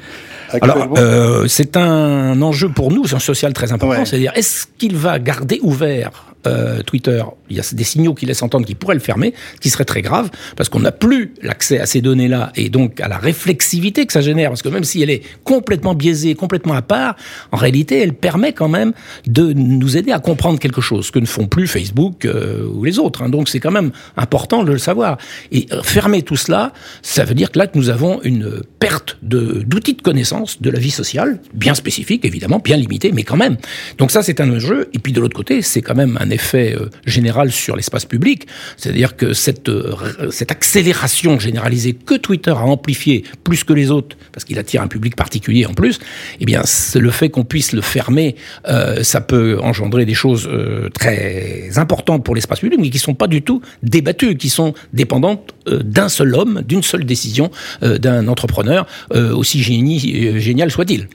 Alors, 0.59 0.93
euh, 0.97 1.47
c'est 1.47 1.77
un 1.77 2.41
enjeu 2.41 2.69
pour 2.69 2.91
nous, 2.91 3.07
c'est 3.07 3.15
un 3.15 3.19
social 3.19 3.53
très 3.53 3.71
important. 3.71 4.03
C'est-à-dire, 4.05 4.33
est-ce 4.35 4.65
qu'il 4.77 4.95
va 4.97 5.17
garder 5.19 5.59
ouvert 5.61 6.25
euh, 6.47 6.81
Twitter, 6.81 7.23
il 7.49 7.57
y 7.57 7.59
a 7.59 7.63
des 7.71 7.83
signaux 7.83 8.13
qui 8.13 8.25
laissent 8.25 8.43
entendre 8.43 8.65
qu'il 8.65 8.75
pourrait 8.75 8.95
le 8.95 9.01
fermer, 9.01 9.33
ce 9.55 9.59
qui 9.59 9.69
serait 9.69 9.85
très 9.85 10.01
grave, 10.01 10.29
parce 10.55 10.69
qu'on 10.69 10.79
n'a 10.79 10.91
plus 10.91 11.33
l'accès 11.41 11.79
à 11.79 11.85
ces 11.85 12.01
données-là 12.01 12.51
et 12.55 12.69
donc 12.69 12.99
à 12.99 13.07
la 13.07 13.17
réflexivité 13.17 14.05
que 14.05 14.13
ça 14.13 14.21
génère, 14.21 14.49
parce 14.49 14.61
que 14.61 14.69
même 14.69 14.83
si 14.83 15.01
elle 15.01 15.09
est 15.09 15.21
complètement 15.43 15.93
biaisée, 15.93 16.35
complètement 16.35 16.73
à 16.73 16.81
part, 16.81 17.15
en 17.51 17.57
réalité, 17.57 17.99
elle 17.99 18.13
permet 18.13 18.53
quand 18.53 18.69
même 18.69 18.93
de 19.27 19.53
nous 19.53 19.97
aider 19.97 20.11
à 20.11 20.19
comprendre 20.19 20.59
quelque 20.59 20.81
chose, 20.81 21.11
que 21.11 21.19
ne 21.19 21.25
font 21.25 21.47
plus 21.47 21.67
Facebook 21.67 22.25
euh, 22.25 22.67
ou 22.67 22.83
les 22.83 22.99
autres. 22.99 23.21
Hein. 23.21 23.29
Donc 23.29 23.49
c'est 23.49 23.59
quand 23.59 23.71
même 23.71 23.91
important 24.17 24.63
de 24.63 24.71
le 24.71 24.77
savoir. 24.77 25.17
Et 25.51 25.67
euh, 25.71 25.81
fermer 25.83 26.23
tout 26.23 26.35
cela, 26.35 26.73
ça 27.01 27.23
veut 27.23 27.35
dire 27.35 27.51
que 27.51 27.59
là, 27.59 27.67
que 27.67 27.77
nous 27.77 27.89
avons 27.89 28.21
une 28.23 28.61
perte 28.79 29.17
d'outils 29.21 29.93
de, 29.93 30.01
connaissance 30.01 30.61
de 30.61 30.69
la 30.69 30.79
vie 30.79 30.91
sociale, 30.91 31.39
bien 31.53 31.75
spécifique, 31.75 32.25
évidemment, 32.25 32.59
bien 32.59 32.77
limitée, 32.77 33.11
mais 33.11 33.23
quand 33.23 33.37
même. 33.37 33.57
Donc 33.97 34.11
ça, 34.11 34.23
c'est 34.23 34.41
un 34.41 34.51
enjeu. 34.51 34.89
Et 34.93 34.99
puis 34.99 35.13
de 35.13 35.21
l'autre 35.21 35.35
côté, 35.35 35.61
c'est 35.61 35.81
quand 35.81 35.95
même 35.95 36.17
un 36.19 36.30
effet 36.31 36.75
euh, 36.75 36.89
général 37.05 37.51
sur 37.51 37.75
l'espace 37.75 38.05
public, 38.05 38.47
c'est-à-dire 38.77 39.15
que 39.15 39.33
cette, 39.33 39.69
euh, 39.69 39.93
cette 40.31 40.51
accélération 40.51 41.39
généralisée 41.39 41.93
que 41.93 42.15
Twitter 42.15 42.51
a 42.51 42.63
amplifiée 42.63 43.23
plus 43.43 43.63
que 43.63 43.73
les 43.73 43.91
autres, 43.91 44.17
parce 44.31 44.43
qu'il 44.43 44.57
attire 44.59 44.81
un 44.81 44.87
public 44.87 45.15
particulier 45.15 45.65
en 45.65 45.73
plus, 45.73 45.99
eh 46.39 46.45
bien, 46.45 46.63
le 46.95 47.11
fait 47.11 47.29
qu'on 47.29 47.43
puisse 47.43 47.73
le 47.73 47.81
fermer, 47.81 48.35
euh, 48.67 49.03
ça 49.03 49.21
peut 49.21 49.59
engendrer 49.61 50.05
des 50.05 50.13
choses 50.13 50.49
très 50.93 51.69
importantes 51.77 52.23
pour 52.23 52.35
l'espace 52.35 52.59
public, 52.59 52.79
mais 52.81 52.89
qui 52.89 52.99
sont 52.99 53.13
pas 53.13 53.27
du 53.27 53.41
tout 53.41 53.61
débattues, 53.83 54.35
qui 54.37 54.49
sont 54.49 54.73
dépendantes 54.93 55.53
d'un 55.65 56.09
seul 56.09 56.35
homme, 56.35 56.61
d'une 56.67 56.83
seule 56.83 57.05
décision 57.05 57.51
d'un 57.81 58.27
entrepreneur, 58.27 58.87
aussi 59.11 59.61
génie, 59.61 60.39
génial 60.39 60.71
soit-il. 60.71 61.07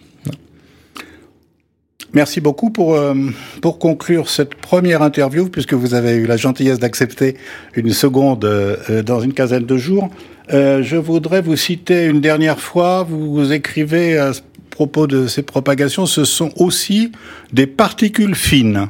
Merci 2.17 2.41
beaucoup 2.41 2.71
pour, 2.71 2.95
euh, 2.95 3.13
pour 3.61 3.79
conclure 3.79 4.31
cette 4.31 4.55
première 4.55 5.03
interview, 5.03 5.51
puisque 5.51 5.75
vous 5.75 5.93
avez 5.93 6.13
eu 6.13 6.25
la 6.25 6.39
gentillesse 6.39 6.79
d'accepter 6.79 7.37
une 7.75 7.91
seconde 7.91 8.47
euh, 8.47 9.03
dans 9.03 9.21
une 9.21 9.35
quinzaine 9.35 9.67
de 9.67 9.77
jours. 9.77 10.09
Euh, 10.55 10.83
je 10.83 10.97
voudrais 10.97 11.43
vous 11.43 11.57
citer 11.57 12.07
une 12.07 12.23
dernière 12.23 12.59
fois, 12.59 13.03
vous, 13.07 13.35
vous 13.35 13.53
écrivez 13.53 14.17
à 14.17 14.33
propos 14.71 15.07
de 15.07 15.27
ces 15.27 15.43
propagations, 15.43 16.07
ce 16.07 16.25
sont 16.25 16.53
aussi 16.57 17.13
des 17.53 17.67
particules 17.67 18.35
fines. 18.35 18.89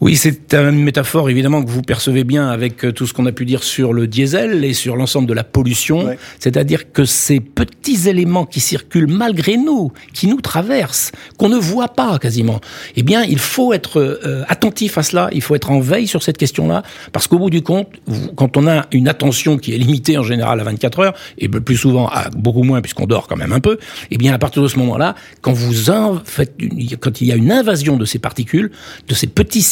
Oui, 0.00 0.14
c'est 0.14 0.54
une 0.54 0.84
métaphore 0.84 1.28
évidemment 1.28 1.60
que 1.60 1.70
vous 1.70 1.82
percevez 1.82 2.22
bien 2.22 2.48
avec 2.48 2.84
euh, 2.84 2.92
tout 2.92 3.04
ce 3.04 3.12
qu'on 3.12 3.26
a 3.26 3.32
pu 3.32 3.44
dire 3.44 3.64
sur 3.64 3.92
le 3.92 4.06
diesel 4.06 4.64
et 4.64 4.72
sur 4.72 4.94
l'ensemble 4.94 5.26
de 5.26 5.34
la 5.34 5.42
pollution. 5.42 6.14
C'est-à-dire 6.38 6.92
que 6.92 7.04
ces 7.04 7.40
petits 7.40 8.08
éléments 8.08 8.46
qui 8.46 8.60
circulent 8.60 9.08
malgré 9.08 9.56
nous, 9.56 9.92
qui 10.14 10.28
nous 10.28 10.40
traversent, 10.40 11.10
qu'on 11.36 11.48
ne 11.48 11.56
voit 11.56 11.88
pas 11.88 12.16
quasiment, 12.20 12.60
eh 12.94 13.02
bien, 13.02 13.24
il 13.24 13.40
faut 13.40 13.72
être 13.72 13.98
euh, 13.98 14.44
attentif 14.46 14.98
à 14.98 15.02
cela. 15.02 15.30
Il 15.32 15.42
faut 15.42 15.56
être 15.56 15.72
en 15.72 15.80
veille 15.80 16.06
sur 16.06 16.22
cette 16.22 16.38
question-là, 16.38 16.84
parce 17.12 17.26
qu'au 17.26 17.38
bout 17.38 17.50
du 17.50 17.62
compte, 17.62 17.88
quand 18.36 18.56
on 18.56 18.68
a 18.68 18.86
une 18.92 19.08
attention 19.08 19.58
qui 19.58 19.74
est 19.74 19.78
limitée 19.78 20.16
en 20.16 20.22
général 20.22 20.60
à 20.60 20.64
24 20.64 21.00
heures 21.00 21.14
et 21.38 21.48
plus 21.48 21.76
souvent 21.76 22.06
à 22.06 22.30
beaucoup 22.30 22.62
moins 22.62 22.80
puisqu'on 22.80 23.06
dort 23.06 23.26
quand 23.26 23.36
même 23.36 23.52
un 23.52 23.60
peu, 23.60 23.78
eh 24.12 24.16
bien, 24.16 24.32
à 24.32 24.38
partir 24.38 24.62
de 24.62 24.68
ce 24.68 24.78
moment-là, 24.78 25.16
quand 25.40 25.52
vous 25.52 25.90
en 25.90 26.20
faites, 26.24 26.54
quand 27.00 27.20
il 27.20 27.26
y 27.26 27.32
a 27.32 27.36
une 27.36 27.50
invasion 27.50 27.96
de 27.96 28.04
ces 28.04 28.20
particules, 28.20 28.70
de 29.08 29.14
ces 29.14 29.26
petits 29.26 29.62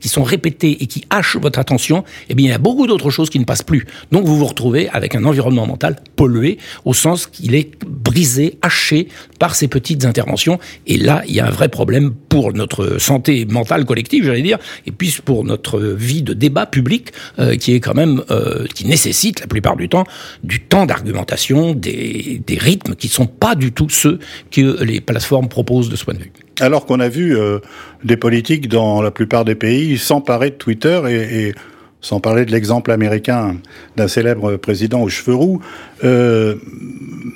qui 0.00 0.08
sont 0.08 0.22
répétés 0.22 0.82
et 0.82 0.86
qui 0.86 1.04
hachent 1.10 1.36
votre 1.36 1.58
attention, 1.58 2.04
eh 2.28 2.34
bien, 2.34 2.46
il 2.46 2.50
y 2.50 2.54
a 2.54 2.58
beaucoup 2.58 2.86
d'autres 2.86 3.10
choses 3.10 3.30
qui 3.30 3.38
ne 3.38 3.44
passent 3.44 3.62
plus. 3.62 3.86
Donc, 4.12 4.24
vous 4.24 4.36
vous 4.36 4.44
retrouvez 4.44 4.88
avec 4.90 5.14
un 5.14 5.24
environnement 5.24 5.66
mental 5.66 5.96
pollué, 6.16 6.58
au 6.84 6.94
sens 6.94 7.26
qu'il 7.26 7.54
est 7.54 7.72
brisé, 7.84 8.58
haché 8.62 9.08
par 9.38 9.54
ces 9.54 9.68
petites 9.68 10.04
interventions. 10.04 10.58
Et 10.86 10.96
là, 10.96 11.22
il 11.28 11.34
y 11.34 11.40
a 11.40 11.46
un 11.46 11.50
vrai 11.50 11.68
problème 11.68 12.12
pour 12.28 12.52
notre 12.52 12.98
santé 12.98 13.44
mentale 13.46 13.84
collective, 13.84 14.24
j'allais 14.24 14.42
dire, 14.42 14.58
et 14.86 14.90
puis 14.90 15.16
pour 15.24 15.44
notre 15.44 15.80
vie 15.80 16.22
de 16.22 16.32
débat 16.32 16.66
public, 16.66 17.12
euh, 17.38 17.56
qui 17.56 17.74
est 17.74 17.80
quand 17.80 17.94
même, 17.94 18.22
euh, 18.30 18.66
qui 18.74 18.86
nécessite 18.86 19.40
la 19.40 19.46
plupart 19.46 19.76
du 19.76 19.88
temps 19.88 20.04
du 20.42 20.60
temps 20.60 20.86
d'argumentation, 20.86 21.74
des, 21.74 22.40
des 22.46 22.58
rythmes 22.58 22.94
qui 22.94 23.08
ne 23.08 23.12
sont 23.12 23.26
pas 23.26 23.54
du 23.54 23.72
tout 23.72 23.88
ceux 23.88 24.18
que 24.50 24.82
les 24.82 25.00
plateformes 25.00 25.48
proposent 25.48 25.88
de 25.88 25.96
ce 25.96 26.04
point 26.04 26.14
de 26.14 26.20
vue. 26.20 26.32
Alors 26.60 26.86
qu'on 26.86 27.00
a 27.00 27.08
vu 27.08 27.36
euh, 27.36 27.58
des 28.04 28.16
politiques 28.16 28.68
dans 28.68 29.02
la 29.02 29.10
plupart 29.10 29.44
des 29.44 29.54
pays 29.54 29.98
s'emparer 29.98 30.50
de 30.50 30.54
Twitter 30.54 31.00
et, 31.08 31.54
sans 32.00 32.20
parler 32.20 32.44
de 32.44 32.52
l'exemple 32.52 32.92
américain 32.92 33.56
d'un 33.96 34.08
célèbre 34.08 34.56
président 34.56 35.02
aux 35.02 35.08
cheveux 35.08 35.34
roux, 35.34 35.60
euh, 36.04 36.54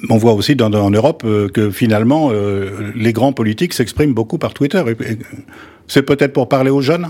on 0.09 0.17
voit 0.17 0.33
aussi 0.33 0.55
dans, 0.55 0.73
en 0.73 0.91
Europe 0.91 1.23
euh, 1.25 1.49
que 1.49 1.71
finalement 1.71 2.31
les 2.95 3.13
grands 3.13 3.33
politiques 3.33 3.75
s'expriment 3.75 4.15
beaucoup 4.15 4.39
par 4.39 4.55
Twitter. 4.55 4.83
C'est 5.87 6.03
peut-être 6.03 6.33
pour 6.33 6.49
parler 6.49 6.71
aux 6.71 6.83
jeunes? 6.83 7.09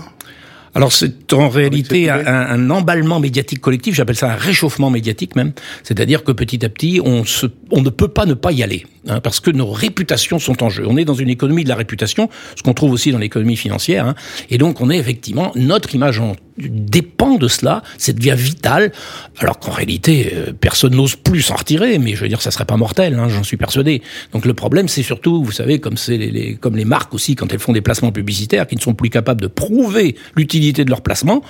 Alors 0.73 0.91
c'est 0.91 1.33
en 1.33 1.49
réalité 1.49 2.09
un, 2.09 2.25
un, 2.25 2.69
emballement 2.69 3.19
médiatique 3.19 3.59
collectif, 3.59 3.95
j'appelle 3.95 4.15
ça 4.15 4.31
un 4.31 4.35
réchauffement 4.35 4.89
médiatique 4.89 5.35
même, 5.35 5.53
c'est-à-dire 5.83 6.23
que 6.23 6.31
petit 6.31 6.63
à 6.65 6.69
petit 6.69 7.01
on, 7.03 7.25
se, 7.25 7.47
on 7.71 7.81
ne 7.81 7.89
peut 7.89 8.07
pas 8.07 8.25
ne 8.25 8.33
pas 8.33 8.51
y 8.51 8.63
aller. 8.63 8.85
Hein, 9.07 9.19
parce 9.19 9.39
que 9.39 9.49
nos 9.49 9.71
réputations 9.71 10.37
sont 10.37 10.61
en 10.61 10.69
jeu. 10.69 10.85
On 10.87 10.95
est 10.95 11.05
dans 11.05 11.15
une 11.15 11.29
économie 11.29 11.63
de 11.63 11.69
la 11.69 11.75
réputation, 11.75 12.29
ce 12.55 12.61
qu'on 12.61 12.75
trouve 12.75 12.91
aussi 12.91 13.11
dans 13.11 13.17
l'économie 13.17 13.57
financière, 13.57 14.05
hein, 14.05 14.15
et 14.51 14.59
donc 14.59 14.79
on 14.79 14.91
est 14.91 14.97
effectivement 14.97 15.51
notre 15.55 15.95
image 15.95 16.19
en, 16.19 16.35
dépend 16.57 17.35
de 17.35 17.47
cela, 17.47 17.83
ça 17.97 18.13
devient 18.13 18.35
vital, 18.37 18.91
alors 19.37 19.59
qu'en 19.59 19.71
réalité 19.71 20.33
euh, 20.33 20.53
personne 20.59 20.95
n'ose 20.95 21.15
plus 21.15 21.41
s'en 21.41 21.55
retirer, 21.55 21.97
mais 21.97 22.15
je 22.15 22.21
veux 22.21 22.27
dire 22.29 22.41
ça 22.41 22.51
serait 22.51 22.65
pas 22.65 22.77
mortel, 22.77 23.15
hein, 23.15 23.29
j'en 23.29 23.43
suis 23.43 23.57
persuadé. 23.57 24.01
Donc 24.33 24.45
le 24.45 24.53
problème 24.53 24.87
c'est 24.87 25.03
surtout, 25.03 25.43
vous 25.43 25.51
savez, 25.51 25.79
comme 25.79 25.95
les, 26.07 26.17
les, 26.17 26.55
comme 26.55 26.75
les 26.75 26.85
marques 26.85 27.13
aussi 27.13 27.35
quand 27.35 27.51
elles 27.53 27.59
font 27.59 27.73
des 27.73 27.81
placements 27.81 28.11
publicitaires, 28.11 28.67
qui 28.67 28.75
ne 28.75 28.81
sont 28.81 28.93
plus 28.93 29.09
capables 29.09 29.41
de 29.41 29.47
prouver 29.47 30.15
l'utilité 30.35 30.85
de 30.85 30.89
leur 30.89 31.01
placement, 31.01 31.41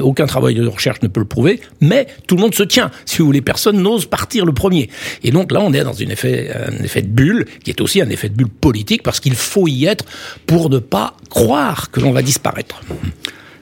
aucun 0.00 0.26
travail 0.26 0.54
de 0.54 0.66
recherche 0.66 1.02
ne 1.02 1.08
peut 1.08 1.20
le 1.20 1.26
prouver, 1.26 1.60
mais 1.80 2.06
tout 2.26 2.36
le 2.36 2.42
monde 2.42 2.54
se 2.54 2.62
tient. 2.62 2.90
Si 3.04 3.18
vous 3.18 3.26
voulez, 3.26 3.42
personne 3.42 3.80
n'ose 3.80 4.06
partir 4.06 4.46
le 4.46 4.52
premier. 4.52 4.88
Et 5.22 5.30
donc 5.30 5.52
là, 5.52 5.60
on 5.60 5.72
est 5.72 5.84
dans 5.84 5.92
effet, 5.92 6.50
un 6.54 6.82
effet 6.84 7.02
de 7.02 7.08
bulle, 7.08 7.46
qui 7.64 7.70
est 7.70 7.80
aussi 7.80 8.00
un 8.00 8.08
effet 8.08 8.28
de 8.28 8.34
bulle 8.34 8.48
politique, 8.48 9.02
parce 9.02 9.20
qu'il 9.20 9.34
faut 9.34 9.68
y 9.68 9.84
être 9.84 10.04
pour 10.46 10.70
ne 10.70 10.78
pas 10.78 11.16
croire 11.28 11.90
que 11.90 12.00
l'on 12.00 12.12
va 12.12 12.22
disparaître. 12.22 12.80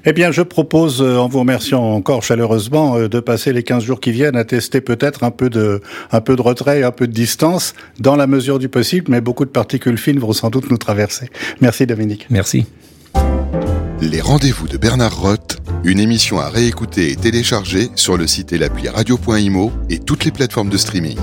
Eh 0.08 0.12
bien, 0.12 0.30
je 0.30 0.42
propose, 0.42 1.02
euh, 1.02 1.16
en 1.16 1.26
vous 1.26 1.40
remerciant 1.40 1.82
encore 1.82 2.22
chaleureusement, 2.22 2.96
euh, 2.96 3.08
de 3.08 3.18
passer 3.18 3.52
les 3.52 3.64
15 3.64 3.82
jours 3.82 3.98
qui 3.98 4.12
viennent 4.12 4.36
à 4.36 4.44
tester 4.44 4.80
peut-être 4.80 5.25
un 5.25 5.32
peu 5.32 5.50
de, 5.50 5.82
un 6.12 6.20
peu 6.20 6.36
de 6.36 6.42
retrait, 6.42 6.84
un 6.84 6.92
peu 6.92 7.08
de 7.08 7.12
distance, 7.12 7.75
dans 7.98 8.14
la 8.14 8.28
mesure 8.28 8.60
du 8.60 8.68
possible, 8.68 9.06
mais 9.10 9.20
beaucoup 9.20 9.44
de 9.44 9.50
particules 9.50 9.98
fines 9.98 10.20
vont 10.20 10.32
sans 10.32 10.48
doute 10.48 10.70
nous 10.70 10.78
traverser. 10.78 11.28
Merci 11.60 11.86
Dominique. 11.86 12.28
Merci. 12.30 12.66
Les 14.00 14.20
rendez-vous 14.20 14.69
de 14.69 14.76
Bernard 14.76 15.21
Roth, 15.21 15.56
une 15.82 15.99
émission 15.99 16.38
à 16.38 16.50
réécouter 16.50 17.10
et 17.10 17.16
télécharger 17.16 17.88
sur 17.97 18.16
le 18.16 18.28
site 18.28 18.52
et 18.52 18.58
l'appli 18.58 18.88
radio.imo 18.88 19.73
et 19.90 19.99
toutes 19.99 20.25
les 20.25 20.30
plateformes 20.30 20.69
de 20.69 20.76
streaming. 20.76 21.19